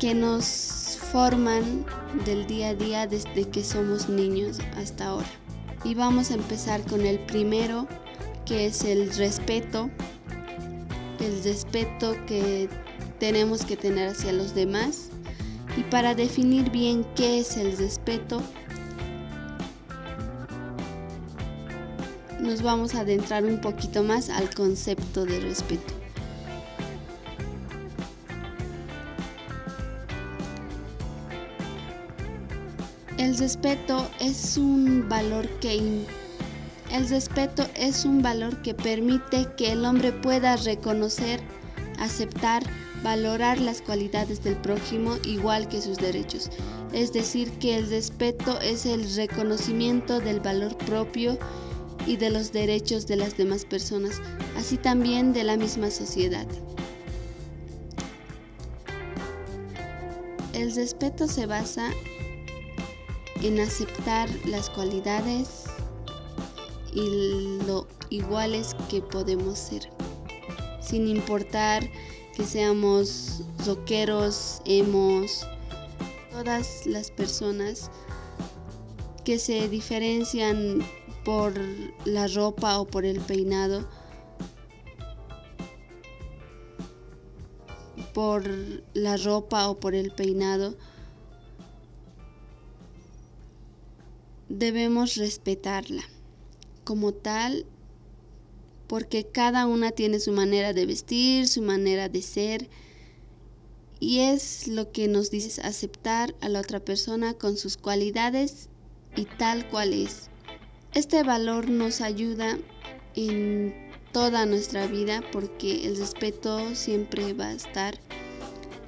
que 0.01 0.15
nos 0.15 0.99
forman 1.13 1.85
del 2.25 2.47
día 2.47 2.71
a 2.71 2.75
día 2.75 3.07
desde 3.07 3.49
que 3.49 3.63
somos 3.63 4.09
niños 4.09 4.59
hasta 4.77 5.09
ahora. 5.09 5.29
Y 5.85 5.95
vamos 5.95 6.31
a 6.31 6.35
empezar 6.35 6.83
con 6.83 7.03
el 7.03 7.19
primero, 7.21 7.87
que 8.45 8.67
es 8.67 8.85
el 8.85 9.15
respeto. 9.15 9.91
El 11.21 11.43
respeto 11.43 12.15
que 12.27 12.69
tenemos 13.19 13.65
que 13.65 13.77
tener 13.77 14.09
hacia 14.09 14.33
los 14.33 14.55
demás. 14.55 15.11
Y 15.77 15.83
para 15.85 16.15
definir 16.15 16.71
bien 16.71 17.07
qué 17.15 17.41
es 17.41 17.57
el 17.57 17.77
respeto, 17.77 18.43
nos 22.41 22.63
vamos 22.63 22.95
a 22.95 23.01
adentrar 23.01 23.45
un 23.45 23.61
poquito 23.61 24.03
más 24.03 24.31
al 24.31 24.53
concepto 24.55 25.25
de 25.25 25.41
respeto. 25.41 25.98
El 33.19 33.37
respeto 33.37 34.09
es 34.21 34.57
un 34.57 35.09
valor 35.09 35.49
que 35.61 36.07
el 36.93 37.09
respeto 37.09 37.67
es 37.75 38.05
un 38.05 38.23
valor 38.23 38.63
que 38.63 38.75
permite 38.75 39.49
que 39.57 39.73
el 39.73 39.85
hombre 39.85 40.13
pueda 40.13 40.57
reconocer, 40.57 41.41
aceptar 41.99 42.63
valorar 43.03 43.61
las 43.61 43.83
cualidades 43.83 44.43
del 44.43 44.57
prójimo 44.57 45.17
igual 45.25 45.69
que 45.69 45.83
sus 45.83 45.99
derechos. 45.99 46.51
Es 46.93 47.13
decir, 47.13 47.51
que 47.59 47.77
el 47.77 47.91
respeto 47.91 48.61
es 48.61 48.87
el 48.87 49.13
reconocimiento 49.15 50.21
del 50.21 50.41
valor 50.41 50.77
propio 50.79 51.39
y 52.07 52.17
de 52.17 52.31
los 52.31 52.53
derechos 52.53 53.07
de 53.07 53.17
las 53.17 53.37
demás 53.37 53.65
personas, 53.65 54.23
así 54.57 54.77
también 54.77 55.33
de 55.33 55.45
la 55.45 55.57
misma 55.57 55.91
sociedad. 55.91 56.47
El 60.55 60.75
respeto 60.75 61.29
se 61.29 61.47
basa 61.47 61.91
en 63.43 63.61
aceptar 63.61 64.29
las 64.47 64.71
cualidades 64.71 65.65
y 66.93 67.59
lo 67.67 67.87
iguales 68.11 68.75
que 68.89 69.01
podemos 69.01 69.59
ser, 69.59 69.91
sin 70.81 71.07
importar 71.07 71.89
que 72.35 72.45
seamos 72.45 73.43
rockeros, 73.67 74.63
hemos, 74.65 75.47
todas 76.31 76.87
las 76.87 77.11
personas 77.11 77.91
que 79.25 79.39
se 79.39 79.69
diferencian 79.69 80.83
por 81.25 81.53
la 82.05 82.27
ropa 82.29 82.79
o 82.79 82.87
por 82.87 83.05
el 83.05 83.21
peinado, 83.21 83.87
por 88.15 88.49
la 88.95 89.17
ropa 89.17 89.69
o 89.69 89.79
por 89.79 89.95
el 89.95 90.11
peinado, 90.13 90.75
debemos 94.49 95.17
respetarla 95.17 96.03
como 96.85 97.13
tal 97.13 97.67
porque 98.87 99.25
cada 99.25 99.67
una 99.67 99.91
tiene 99.91 100.19
su 100.19 100.33
manera 100.33 100.73
de 100.73 100.87
vestir, 100.87 101.47
su 101.47 101.61
manera 101.61 102.09
de 102.09 102.23
ser, 102.23 102.71
y 104.01 104.21
es 104.21 104.67
lo 104.69 104.91
que 104.93 105.09
nos 105.09 105.31
dice 105.31 105.61
aceptar 105.63 106.35
a 106.41 106.49
la 106.49 106.61
otra 106.61 106.81
persona 106.81 107.35
con 107.35 107.57
sus 107.57 107.77
cualidades 107.77 108.71
y 109.15 109.25
tal 109.25 109.69
cual 109.69 109.93
es. 109.93 110.31
Este 110.95 111.23
valor 111.23 111.69
nos 111.69 112.01
ayuda 112.01 112.59
en 113.15 113.75
toda 114.13 114.47
nuestra 114.47 114.87
vida 114.87 115.23
porque 115.33 115.87
el 115.87 115.99
respeto 115.99 116.75
siempre 116.75 117.35
va 117.35 117.49
a 117.49 117.55
estar 117.55 117.99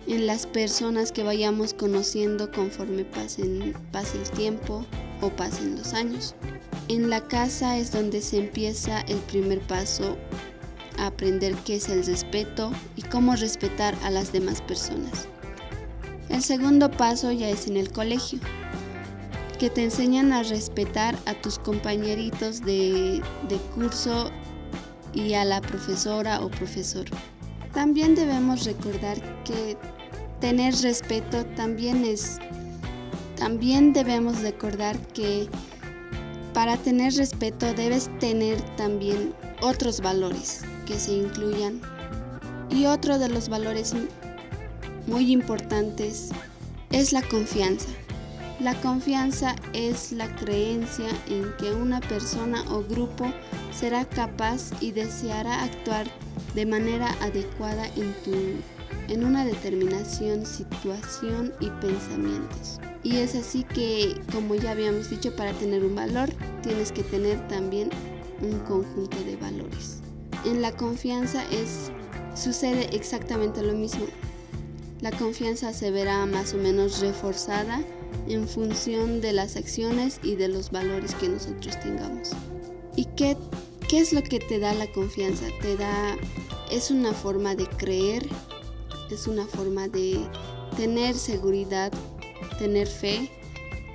en 0.07 0.27
las 0.27 0.47
personas 0.47 1.13
que 1.13 1.25
vayamos 1.25 1.75
conociendo 1.75 2.51
conforme 2.51 3.05
pasen, 3.05 3.75
pase 3.93 4.17
el 4.17 4.31
tiempo 4.31 4.87
o 5.21 5.31
pasen 5.31 5.77
los 5.77 5.95
años. 5.95 6.35
En 6.89 7.09
la 7.11 7.21
casa 7.29 7.79
es 7.79 7.93
donde 7.93 8.21
se 8.21 8.39
empieza 8.39 9.01
el 9.03 9.19
primer 9.19 9.61
paso 9.61 10.17
a 10.99 11.07
aprender 11.07 11.55
qué 11.65 11.77
es 11.77 11.89
el 11.89 12.05
respeto 12.05 12.73
y 12.97 13.03
cómo 13.03 13.37
respetar 13.37 13.95
a 14.03 14.11
las 14.11 14.33
demás 14.33 14.61
personas. 14.63 15.29
El 16.29 16.43
segundo 16.43 16.91
paso 16.91 17.33
ya 17.33 17.49
es 17.49 17.67
en 17.67 17.77
el 17.77 17.91
colegio, 17.91 18.39
que 19.59 19.71
te 19.71 19.85
enseñan 19.85 20.33
a 20.33 20.43
respetar 20.43 21.19
a 21.27 21.35
tus 21.35 21.59
compañeritos 21.59 22.61
de, 22.61 23.23
de 23.49 23.57
curso 23.75 24.31
y 25.13 25.35
a 25.35 25.45
la 25.45 25.61
profesora 25.61 26.41
o 26.41 26.51
profesor. 26.51 27.05
También 27.73 28.15
debemos 28.15 28.65
recordar 28.65 29.21
que 29.45 29.77
tener 30.41 30.75
respeto 30.77 31.45
también 31.57 32.05
es 32.05 32.39
también 33.41 33.95
debemos 33.95 34.43
recordar 34.43 34.99
que 35.15 35.49
para 36.53 36.77
tener 36.77 37.15
respeto 37.15 37.73
debes 37.73 38.11
tener 38.19 38.61
también 38.77 39.35
otros 39.63 40.03
valores 40.03 40.61
que 40.85 41.01
se 41.01 41.15
incluyan. 41.15 41.81
Y 42.69 42.85
otro 42.85 43.19
de 43.19 43.31
los 43.31 43.49
valores 43.49 43.95
muy 45.07 45.33
importantes 45.33 46.29
es 46.93 47.15
la 47.15 47.23
confianza. 47.23 47.89
La 48.61 48.79
confianza 48.83 49.57
es 49.73 50.13
la 50.13 50.29
creencia 50.37 51.09
en 51.27 51.51
que 51.57 51.73
una 51.73 52.01
persona 52.01 52.63
o 52.71 52.83
grupo 52.83 53.33
será 53.73 54.05
capaz 54.05 54.71
y 54.83 54.93
deseará 54.93 55.63
actuar 55.63 56.07
de 56.55 56.67
manera 56.67 57.09
adecuada 57.23 57.87
en, 57.97 58.15
en 59.09 59.25
una 59.25 59.47
determinación, 59.47 60.45
situación 60.45 61.55
y 61.59 61.71
pensamientos. 61.81 62.79
Y 63.03 63.17
es 63.17 63.35
así 63.35 63.65
que, 63.65 64.15
como 64.33 64.55
ya 64.55 64.73
habíamos 64.73 65.09
dicho, 65.09 65.35
para 65.35 65.53
tener 65.55 65.85
un 65.85 65.95
valor 65.95 66.31
tienes 66.63 66.93
que 66.93 67.03
tener 67.03 67.47
también 67.49 67.91
un 68.43 68.59
conjunto 68.61 69.17
de 69.25 69.37
valores. 69.37 69.99
En 70.45 70.63
la 70.63 70.73
confianza 70.73 71.45
es, 71.51 71.91
sucede 72.35 72.95
exactamente 72.95 73.63
lo 73.63 73.73
mismo. 73.73 74.07
La 75.01 75.13
confianza 75.13 75.73
se 75.73 75.91
verá 75.91 76.27
más 76.27 76.53
o 76.53 76.59
menos 76.59 77.01
reforzada 77.01 77.83
en 78.29 78.47
función 78.47 79.21
de 79.21 79.33
las 79.33 79.57
acciones 79.57 80.21
y 80.23 80.37
de 80.37 80.49
los 80.49 80.71
valores 80.71 81.15
que 81.15 81.29
nosotros 81.29 81.79
tengamos. 81.81 82.31
¿Y 82.97 83.07
qué, 83.17 83.37
qué 83.89 84.01
es 84.01 84.13
lo 84.13 84.23
que 84.23 84.41
te 84.41 84.59
da 84.59 84.75
la 84.75 84.91
confianza? 84.93 85.47
Te 85.63 85.77
da, 85.77 86.17
es 86.71 86.91
una 86.91 87.15
forma 87.15 87.55
de 87.55 87.67
creer, 87.67 88.27
es 89.11 89.27
una 89.27 89.47
forma 89.47 89.89
de 89.89 90.21
tener 90.77 91.15
seguridad 91.15 91.93
tener 92.61 92.89
fe 92.89 93.31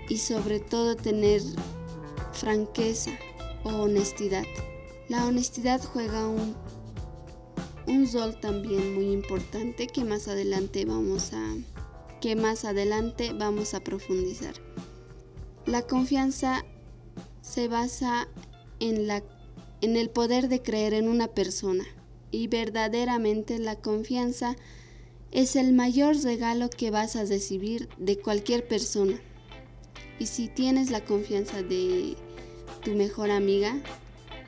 y 0.09 0.18
sobre 0.18 0.59
todo 0.59 0.95
tener 0.95 1.39
franqueza 2.34 3.11
o 3.63 3.70
honestidad. 3.70 4.43
La 5.07 5.28
honestidad 5.28 5.80
juega 5.84 6.28
un, 6.28 6.55
un 7.86 8.11
rol 8.11 8.39
también 8.39 8.95
muy 8.95 9.11
importante 9.11 9.86
que 9.86 10.03
más 10.03 10.28
adelante 10.28 10.84
vamos 10.84 11.32
a 11.34 11.55
que 12.22 12.36
más 12.36 12.66
adelante 12.66 13.34
vamos 13.34 13.76
a 13.76 13.82
profundizar. 13.82 14.55
La 15.68 15.84
confianza 15.84 16.66
se 17.41 17.68
basa 17.68 18.28
en, 18.80 19.05
la, 19.05 19.22
en 19.82 19.95
el 19.95 20.09
poder 20.09 20.49
de 20.49 20.63
creer 20.63 20.95
en 20.95 21.07
una 21.07 21.28
persona 21.28 21.84
y 22.32 22.47
verdaderamente 22.47 23.59
la 23.59 23.76
confianza 23.76 24.55
es 25.36 25.57
el 25.57 25.73
mayor 25.73 26.15
regalo 26.23 26.69
que 26.69 26.91
vas 26.91 27.17
a 27.17 27.25
recibir 27.25 27.89
de 27.97 28.17
cualquier 28.17 28.65
persona. 28.65 29.19
Y 30.17 30.27
si 30.27 30.47
tienes 30.47 30.91
la 30.91 31.03
confianza 31.03 31.61
de 31.61 32.15
tu 32.86 32.91
mejor 32.91 33.29
amiga, 33.29 33.75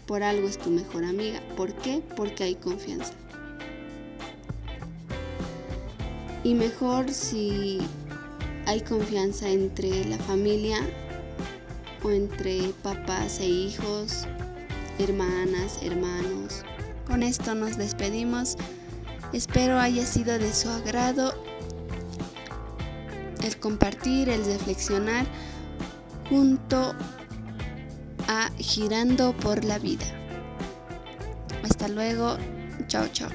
por 0.06 0.24
algo 0.24 0.48
es 0.48 0.58
tu 0.58 0.70
mejor 0.70 1.04
amiga. 1.04 1.42
¿Por 1.58 1.74
qué? 1.74 2.02
Porque 2.16 2.46
hay 2.46 2.56
confianza. 2.56 3.12
Y 6.46 6.54
mejor 6.54 7.12
si 7.12 7.80
hay 8.66 8.80
confianza 8.80 9.50
entre 9.50 10.06
la 10.06 10.18
familia 10.20 10.78
o 12.02 12.12
entre 12.12 12.62
papás 12.82 13.42
e 13.42 13.50
hijos, 13.50 14.26
hermanas, 15.00 15.80
hermanos. 15.82 16.64
Con 17.06 17.24
esto 17.24 17.56
nos 17.56 17.78
despedimos. 17.78 18.56
Espero 19.34 19.80
haya 19.80 20.06
sido 20.06 20.38
de 20.40 20.54
su 20.54 20.70
agrado 20.70 21.34
el 23.44 23.60
compartir, 23.60 24.30
el 24.30 24.46
reflexionar 24.46 25.26
junto 26.30 26.94
a 28.28 28.50
Girando 28.58 29.34
por 29.34 29.64
la 29.64 29.80
Vida. 29.80 30.06
Hasta 31.64 31.88
luego. 31.88 32.38
Chao, 32.88 33.08
chao. 33.12 33.30